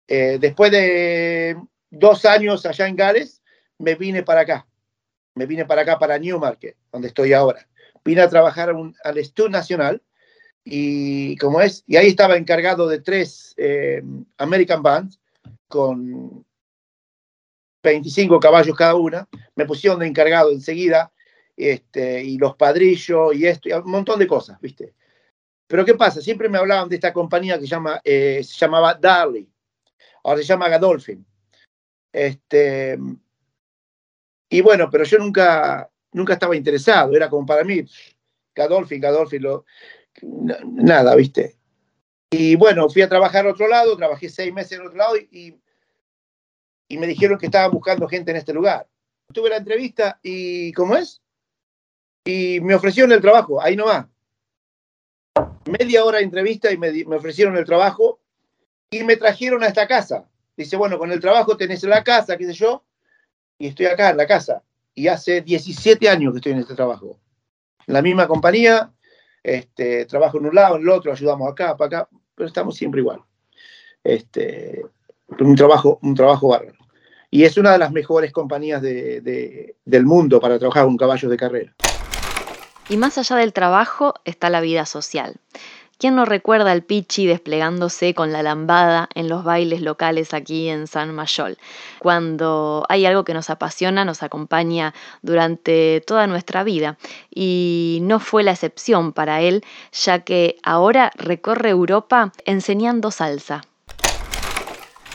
eh, 0.06 0.36
después 0.38 0.70
de 0.70 1.56
dos 1.88 2.26
años 2.26 2.66
allá 2.66 2.88
en 2.88 2.96
Gales, 2.96 3.40
me 3.78 3.94
vine 3.94 4.22
para 4.22 4.42
acá. 4.42 4.66
Me 5.34 5.46
vine 5.46 5.64
para 5.64 5.80
acá, 5.80 5.98
para 5.98 6.18
Newmarket, 6.18 6.76
donde 6.92 7.08
estoy 7.08 7.32
ahora. 7.32 7.66
Vine 8.04 8.20
a 8.20 8.28
trabajar 8.28 8.70
al 9.02 9.16
Estudio 9.16 9.48
Nacional 9.48 10.02
y 10.62 11.38
como 11.38 11.62
es, 11.62 11.84
y 11.86 11.96
ahí 11.96 12.08
estaba 12.08 12.36
encargado 12.36 12.86
de 12.86 13.00
tres 13.00 13.54
eh, 13.56 14.02
American 14.36 14.82
Bands 14.82 15.21
con 15.68 16.44
25 17.82 18.40
caballos 18.40 18.76
cada 18.76 18.94
una. 18.94 19.28
Me 19.54 19.66
pusieron 19.66 20.00
de 20.00 20.06
encargado 20.06 20.50
enseguida 20.50 21.12
este, 21.56 22.22
y 22.24 22.38
los 22.38 22.56
padrillos 22.56 23.34
y 23.34 23.46
esto, 23.46 23.68
y 23.68 23.72
un 23.72 23.90
montón 23.90 24.18
de 24.18 24.26
cosas, 24.26 24.60
¿viste? 24.60 24.94
Pero 25.66 25.84
¿qué 25.84 25.94
pasa? 25.94 26.20
Siempre 26.20 26.48
me 26.48 26.58
hablaban 26.58 26.88
de 26.88 26.96
esta 26.96 27.12
compañía 27.12 27.58
que 27.58 27.66
llama, 27.66 28.00
eh, 28.04 28.42
se 28.44 28.58
llamaba 28.58 28.94
Darley, 28.94 29.48
ahora 30.24 30.38
se 30.38 30.46
llama 30.46 30.68
Gadolfin. 30.68 31.24
Este, 32.12 32.98
y 34.50 34.60
bueno, 34.60 34.90
pero 34.90 35.04
yo 35.04 35.18
nunca, 35.18 35.90
nunca 36.12 36.34
estaba 36.34 36.56
interesado, 36.56 37.16
era 37.16 37.30
como 37.30 37.46
para 37.46 37.64
mí, 37.64 37.84
Gadolfin, 38.54 39.00
Gadolfin, 39.00 39.42
lo, 39.42 39.64
nada, 40.22 41.14
¿viste? 41.14 41.56
Y 42.32 42.56
bueno, 42.56 42.88
fui 42.88 43.02
a 43.02 43.08
trabajar 43.08 43.46
a 43.46 43.50
otro 43.50 43.68
lado, 43.68 43.96
trabajé 43.96 44.28
seis 44.28 44.52
meses 44.52 44.72
en 44.72 44.86
otro 44.86 44.98
lado 44.98 45.16
y, 45.16 45.56
y 46.88 46.98
me 46.98 47.06
dijeron 47.06 47.38
que 47.38 47.46
estaban 47.46 47.70
buscando 47.70 48.08
gente 48.08 48.32
en 48.32 48.38
este 48.38 48.52
lugar. 48.52 48.88
Tuve 49.32 49.50
la 49.50 49.58
entrevista 49.58 50.18
y, 50.22 50.72
¿cómo 50.72 50.96
es? 50.96 51.22
y 52.24 52.60
me 52.60 52.74
ofrecieron 52.74 53.12
el 53.12 53.20
trabajo, 53.20 53.60
ahí 53.60 53.76
no 53.76 53.86
va. 53.86 54.08
Media 55.66 56.04
hora 56.04 56.18
de 56.18 56.24
entrevista 56.24 56.70
y 56.70 56.78
me, 56.78 57.04
ofrecieron 57.16 57.56
el 57.56 57.64
trabajo 57.64 58.20
y 58.90 59.02
me 59.04 59.16
trajeron 59.16 59.62
a 59.62 59.68
esta 59.68 59.86
casa. 59.86 60.28
Dice, 60.56 60.76
bueno, 60.76 60.98
con 60.98 61.10
el 61.10 61.20
trabajo 61.20 61.56
tenés 61.56 61.82
la 61.84 62.04
casa, 62.04 62.36
qué 62.36 62.46
sé 62.46 62.52
yo, 62.52 62.84
y 63.58 63.68
estoy 63.68 63.86
acá 63.86 64.10
en 64.10 64.18
la 64.18 64.26
casa. 64.26 64.62
Y 64.94 65.08
hace 65.08 65.40
17 65.40 66.08
años 66.08 66.32
que 66.32 66.38
estoy 66.38 66.52
en 66.52 66.58
este 66.58 66.74
trabajo. 66.74 67.18
En 67.86 67.94
la 67.94 68.02
misma 68.02 68.28
compañía, 68.28 68.92
este, 69.42 70.04
trabajo 70.04 70.38
en 70.38 70.46
un 70.46 70.54
lado, 70.54 70.76
en 70.76 70.82
el 70.82 70.88
otro, 70.90 71.12
ayudamos 71.12 71.50
acá, 71.50 71.76
para 71.76 72.00
acá, 72.00 72.08
pero 72.34 72.46
estamos 72.46 72.76
siempre 72.76 73.00
igual. 73.00 73.20
Este, 74.04 74.84
un 75.38 75.56
trabajo, 75.56 75.98
un 76.02 76.14
trabajo 76.14 76.48
bárbaro. 76.48 76.78
Y 77.30 77.44
es 77.44 77.56
una 77.56 77.72
de 77.72 77.78
las 77.78 77.92
mejores 77.92 78.30
compañías 78.30 78.82
del 78.82 80.04
mundo 80.04 80.38
para 80.38 80.58
trabajar 80.58 80.84
con 80.84 80.96
caballos 80.96 81.30
de 81.30 81.36
carrera. 81.36 81.74
Y 82.88 82.98
más 82.98 83.16
allá 83.16 83.36
del 83.36 83.54
trabajo 83.54 84.14
está 84.24 84.50
la 84.50 84.60
vida 84.60 84.84
social. 84.84 85.36
¿Quién 86.02 86.16
no 86.16 86.24
recuerda 86.24 86.72
al 86.72 86.82
Pichi 86.82 87.26
desplegándose 87.26 88.12
con 88.12 88.32
la 88.32 88.42
lambada 88.42 89.08
en 89.14 89.28
los 89.28 89.44
bailes 89.44 89.82
locales 89.82 90.34
aquí 90.34 90.68
en 90.68 90.88
San 90.88 91.14
Mayol? 91.14 91.58
Cuando 92.00 92.84
hay 92.88 93.06
algo 93.06 93.22
que 93.22 93.34
nos 93.34 93.50
apasiona, 93.50 94.04
nos 94.04 94.24
acompaña 94.24 94.94
durante 95.22 96.02
toda 96.04 96.26
nuestra 96.26 96.64
vida. 96.64 96.98
Y 97.32 98.00
no 98.02 98.18
fue 98.18 98.42
la 98.42 98.50
excepción 98.50 99.12
para 99.12 99.42
él, 99.42 99.62
ya 99.92 100.24
que 100.24 100.56
ahora 100.64 101.12
recorre 101.14 101.70
Europa 101.70 102.32
enseñando 102.46 103.12
salsa. 103.12 103.62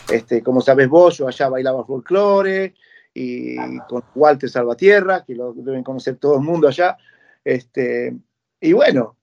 Este, 0.09 0.41
como 0.41 0.61
sabes 0.61 0.87
vos, 0.87 1.17
yo 1.17 1.27
allá 1.27 1.49
bailaba 1.49 1.83
folclore 1.83 2.75
y 3.13 3.57
con 3.89 4.05
Walter 4.15 4.49
Salvatierra, 4.49 5.25
que 5.25 5.35
lo 5.35 5.51
deben 5.51 5.83
conocer 5.83 6.15
todo 6.15 6.35
el 6.35 6.43
mundo 6.43 6.69
allá 6.69 6.95
este, 7.43 8.15
y 8.61 8.71
bueno, 8.71 9.17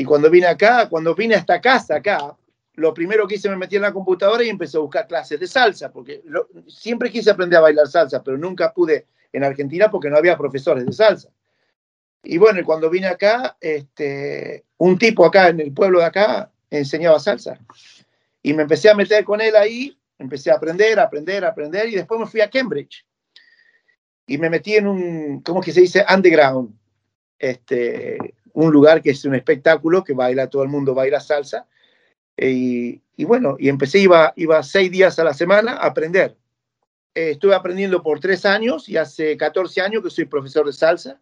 y 0.00 0.04
cuando 0.06 0.30
vine 0.30 0.46
acá, 0.46 0.88
cuando 0.88 1.14
vine 1.14 1.34
a 1.34 1.38
esta 1.38 1.60
casa 1.60 1.96
acá, 1.96 2.34
lo 2.76 2.94
primero 2.94 3.28
que 3.28 3.34
hice 3.34 3.50
me 3.50 3.56
metí 3.58 3.76
en 3.76 3.82
la 3.82 3.92
computadora 3.92 4.42
y 4.42 4.48
empecé 4.48 4.78
a 4.78 4.80
buscar 4.80 5.06
clases 5.06 5.38
de 5.38 5.46
salsa, 5.46 5.92
porque 5.92 6.22
siempre 6.68 7.10
quise 7.10 7.30
aprender 7.30 7.58
a 7.58 7.60
bailar 7.60 7.86
salsa, 7.86 8.24
pero 8.24 8.38
nunca 8.38 8.72
pude 8.72 9.08
en 9.30 9.44
Argentina 9.44 9.90
porque 9.90 10.08
no 10.08 10.16
había 10.16 10.38
profesores 10.38 10.86
de 10.86 10.92
salsa. 10.94 11.28
Y 12.22 12.38
bueno, 12.38 12.64
cuando 12.64 12.88
vine 12.88 13.08
acá, 13.08 13.58
este, 13.60 14.64
un 14.78 14.96
tipo 14.96 15.26
acá 15.26 15.48
en 15.48 15.60
el 15.60 15.74
pueblo 15.74 15.98
de 15.98 16.06
acá 16.06 16.50
enseñaba 16.70 17.20
salsa. 17.20 17.60
Y 18.42 18.54
me 18.54 18.62
empecé 18.62 18.88
a 18.88 18.94
meter 18.94 19.22
con 19.22 19.42
él 19.42 19.54
ahí, 19.54 19.98
empecé 20.18 20.50
a 20.50 20.54
aprender, 20.54 20.98
a 20.98 21.02
aprender, 21.02 21.44
a 21.44 21.48
aprender, 21.48 21.90
y 21.90 21.96
después 21.96 22.18
me 22.18 22.26
fui 22.26 22.40
a 22.40 22.48
Cambridge. 22.48 23.04
Y 24.26 24.38
me 24.38 24.48
metí 24.48 24.76
en 24.76 24.86
un, 24.86 25.42
¿cómo 25.42 25.60
es 25.60 25.66
que 25.66 25.72
se 25.72 25.82
dice? 25.82 26.06
Underground 26.08 26.80
este, 27.40 28.34
un 28.54 28.72
lugar 28.72 29.02
que 29.02 29.10
es 29.10 29.24
un 29.24 29.34
espectáculo, 29.34 30.04
que 30.04 30.12
baila, 30.12 30.48
todo 30.48 30.62
el 30.62 30.68
mundo 30.68 30.94
baila 30.94 31.20
salsa. 31.20 31.66
Y, 32.36 33.02
bueno, 33.24 33.56
y 33.58 33.68
empecé, 33.68 33.98
iba, 33.98 34.32
iba 34.36 34.62
seis 34.62 34.90
días 34.90 35.18
a 35.18 35.24
la 35.24 35.34
semana 35.34 35.72
a 35.72 35.86
aprender. 35.86 36.36
Eh, 37.14 37.32
estuve 37.32 37.54
aprendiendo 37.54 38.02
por 38.02 38.20
tres 38.20 38.46
años 38.46 38.88
y 38.88 38.96
hace 38.96 39.36
14 39.36 39.80
años 39.80 40.02
que 40.02 40.10
soy 40.10 40.24
profesor 40.24 40.66
de 40.66 40.72
salsa. 40.72 41.20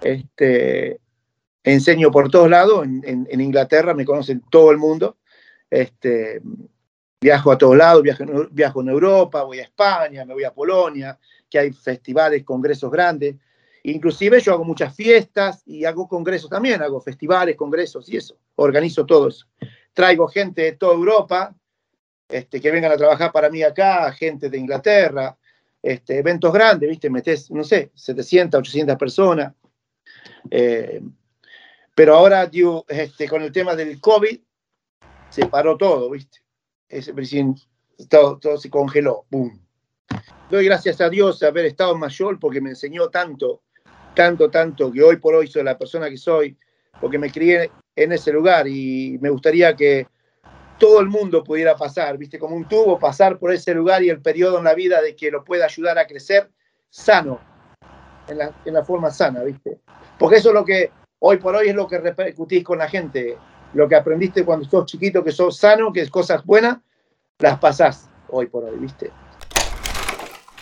Este, 0.00 1.00
enseño 1.62 2.10
por 2.10 2.30
todos 2.30 2.50
lados, 2.50 2.84
en, 2.84 3.40
Inglaterra 3.40 3.94
me 3.94 4.04
conocen 4.04 4.42
todo 4.50 4.70
el 4.70 4.78
mundo. 4.78 5.16
Este, 5.70 6.42
viajo 7.20 7.52
a 7.52 7.58
todos 7.58 7.76
lados, 7.76 8.02
viajo, 8.02 8.24
viajo 8.50 8.80
en 8.82 8.88
Europa, 8.88 9.42
voy 9.42 9.60
a 9.60 9.64
España, 9.64 10.24
me 10.24 10.34
voy 10.34 10.44
a 10.44 10.54
Polonia, 10.54 11.18
que 11.48 11.58
hay 11.58 11.72
festivales, 11.72 12.44
congresos 12.44 12.90
grandes. 12.90 13.36
Inclusive 13.90 14.40
yo 14.40 14.52
hago 14.52 14.64
muchas 14.64 14.94
fiestas 14.94 15.62
y 15.66 15.84
hago 15.84 16.08
congresos 16.08 16.50
también, 16.50 16.82
hago 16.82 17.00
festivales, 17.00 17.56
congresos 17.56 18.08
y 18.08 18.16
eso, 18.16 18.36
organizo 18.56 19.06
todo 19.06 19.28
eso. 19.28 19.46
Traigo 19.92 20.28
gente 20.28 20.62
de 20.62 20.72
toda 20.72 20.94
Europa 20.94 21.54
este, 22.28 22.60
que 22.60 22.70
vengan 22.70 22.92
a 22.92 22.96
trabajar 22.96 23.32
para 23.32 23.48
mí 23.48 23.62
acá, 23.62 24.12
gente 24.12 24.50
de 24.50 24.58
Inglaterra, 24.58 25.36
este, 25.82 26.18
eventos 26.18 26.52
grandes, 26.52 26.88
¿viste? 26.88 27.08
Metes, 27.08 27.50
no 27.50 27.64
sé, 27.64 27.90
700, 27.94 28.58
800 28.58 28.96
personas. 28.96 29.54
Eh, 30.50 31.00
pero 31.94 32.14
ahora, 32.14 32.50
este, 32.88 33.28
con 33.28 33.42
el 33.42 33.52
tema 33.52 33.74
del 33.74 33.98
COVID, 34.00 34.38
se 35.30 35.46
paró 35.46 35.76
todo, 35.76 36.10
¿viste? 36.10 36.40
todo, 38.08 38.38
todo 38.38 38.56
se 38.56 38.70
congeló, 38.70 39.26
¡boom! 39.30 39.60
Doy 40.50 40.64
gracias 40.64 41.00
a 41.00 41.10
Dios 41.10 41.40
de 41.40 41.46
haber 41.46 41.66
estado 41.66 41.92
en 41.92 42.00
Mayol 42.00 42.38
porque 42.38 42.60
me 42.60 42.70
enseñó 42.70 43.08
tanto 43.08 43.62
tanto, 44.18 44.50
tanto, 44.50 44.90
que 44.90 45.00
hoy 45.00 45.14
por 45.18 45.36
hoy 45.36 45.46
soy 45.46 45.62
la 45.62 45.78
persona 45.78 46.10
que 46.10 46.16
soy, 46.16 46.58
porque 47.00 47.20
me 47.20 47.30
crié 47.30 47.70
en 47.94 48.10
ese 48.10 48.32
lugar 48.32 48.66
y 48.66 49.16
me 49.20 49.30
gustaría 49.30 49.76
que 49.76 50.08
todo 50.76 50.98
el 50.98 51.06
mundo 51.06 51.44
pudiera 51.44 51.76
pasar, 51.76 52.18
viste, 52.18 52.36
como 52.36 52.56
un 52.56 52.66
tubo, 52.66 52.98
pasar 52.98 53.38
por 53.38 53.52
ese 53.52 53.72
lugar 53.74 54.02
y 54.02 54.10
el 54.10 54.20
periodo 54.20 54.58
en 54.58 54.64
la 54.64 54.74
vida 54.74 55.00
de 55.00 55.14
que 55.14 55.30
lo 55.30 55.44
pueda 55.44 55.66
ayudar 55.66 56.00
a 56.00 56.08
crecer 56.08 56.50
sano, 56.90 57.38
en 58.26 58.38
la, 58.38 58.52
en 58.64 58.74
la 58.74 58.84
forma 58.84 59.12
sana, 59.12 59.44
viste. 59.44 59.78
Porque 60.18 60.38
eso 60.38 60.48
es 60.48 60.54
lo 60.54 60.64
que 60.64 60.90
hoy 61.20 61.36
por 61.36 61.54
hoy 61.54 61.68
es 61.68 61.76
lo 61.76 61.86
que 61.86 61.98
repercutís 61.98 62.64
con 62.64 62.78
la 62.78 62.88
gente, 62.88 63.38
lo 63.74 63.88
que 63.88 63.94
aprendiste 63.94 64.44
cuando 64.44 64.68
sos 64.68 64.86
chiquito, 64.86 65.22
que 65.22 65.30
sos 65.30 65.56
sano, 65.56 65.92
que 65.92 66.00
es 66.00 66.10
cosas 66.10 66.44
buenas, 66.44 66.78
las 67.38 67.60
pasás 67.60 68.10
hoy 68.30 68.46
por 68.46 68.64
hoy, 68.64 68.78
viste. 68.78 69.12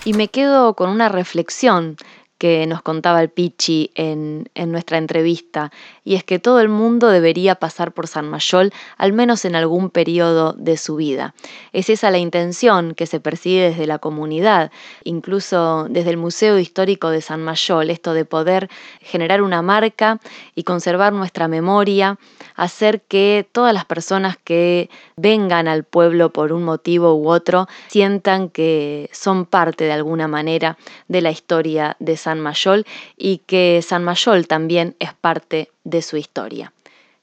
Y 0.04 0.12
me 0.12 0.28
quedo 0.28 0.74
con 0.74 0.90
una 0.90 1.09
reflexión 1.09 1.96
que 2.39 2.66
nos 2.66 2.82
contaba 2.82 3.22
el 3.22 3.30
Pichi 3.30 3.91
en, 3.95 4.51
en, 4.55 4.72
nuestra 4.72 4.99
entrevista, 4.99 5.72
y 6.05 6.16
es 6.16 6.24
que 6.24 6.39
todo 6.39 6.61
el 6.61 6.68
mundo 6.68 7.09
debería 7.09 7.55
pasar 7.55 7.93
por 7.93 8.07
San 8.07 8.28
Mayol 8.28 8.72
al 8.99 9.12
menos 9.12 9.45
en 9.45 9.57
algún 9.57 9.91
periodo 9.91 10.53
de 10.53 10.76
su 10.76 10.97
vida. 10.97 11.34
Es 11.72 11.89
esa 11.89 12.11
la 12.11 12.18
intención 12.18 12.95
que 12.95 13.07
se 13.07 13.20
persigue 13.20 13.70
desde 13.70 13.87
la 13.87 13.99
comunidad, 13.99 14.70
incluso 15.05 15.87
desde 15.89 16.11
el 16.11 16.16
Museo 16.16 16.59
Histórico 16.59 17.11
de 17.11 17.22
San 17.22 17.43
Mayol, 17.43 17.91
esto 17.91 18.12
de 18.12 18.24
poder 18.24 18.68
generar 19.01 19.43
una 19.43 19.62
marca 19.62 20.20
y 20.55 20.64
conservar 20.64 21.12
nuestra 21.12 21.49
memoria, 21.49 22.18
hacer 22.55 23.03
que 23.03 23.49
todas 23.53 23.72
las 23.72 23.84
personas 23.84 24.37
que 24.37 24.91
vengan 25.16 25.68
al 25.68 25.84
pueblo 25.84 26.32
por 26.32 26.53
un 26.53 26.64
motivo 26.64 27.14
u 27.14 27.28
otro 27.28 27.66
sientan 27.89 28.49
que 28.51 29.09
son 29.12 29.47
parte 29.47 29.84
de 29.84 29.93
alguna 29.93 30.28
manera 30.28 30.76
de 31.09 31.20
la 31.20 31.30
historia 31.30 31.97
de 31.99 32.16
San 32.26 32.40
Mayol 32.40 32.84
y 33.16 33.38
que 33.46 33.80
San 33.82 34.02
Mayol 34.02 34.48
también 34.48 34.96
es 34.98 35.14
parte 35.14 35.70
de 35.84 36.02
su 36.02 36.16
historia. 36.16 36.72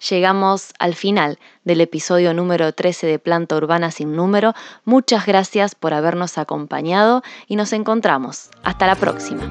Llegamos 0.09 0.71
al 0.79 0.95
final 0.95 1.39
del 1.65 1.81
episodio 1.81 2.33
número 2.33 2.71
13 2.71 3.07
de 3.07 3.19
Planta 3.19 3.57
Urbana 3.57 3.91
sin 3.91 4.15
número. 4.15 4.53
Muchas 4.85 5.25
gracias 5.25 5.75
por 5.75 5.93
habernos 5.93 6.37
acompañado 6.37 7.21
y 7.47 7.57
nos 7.57 7.73
encontramos. 7.73 8.49
Hasta 8.63 8.87
la 8.87 8.95
próxima. 8.95 9.49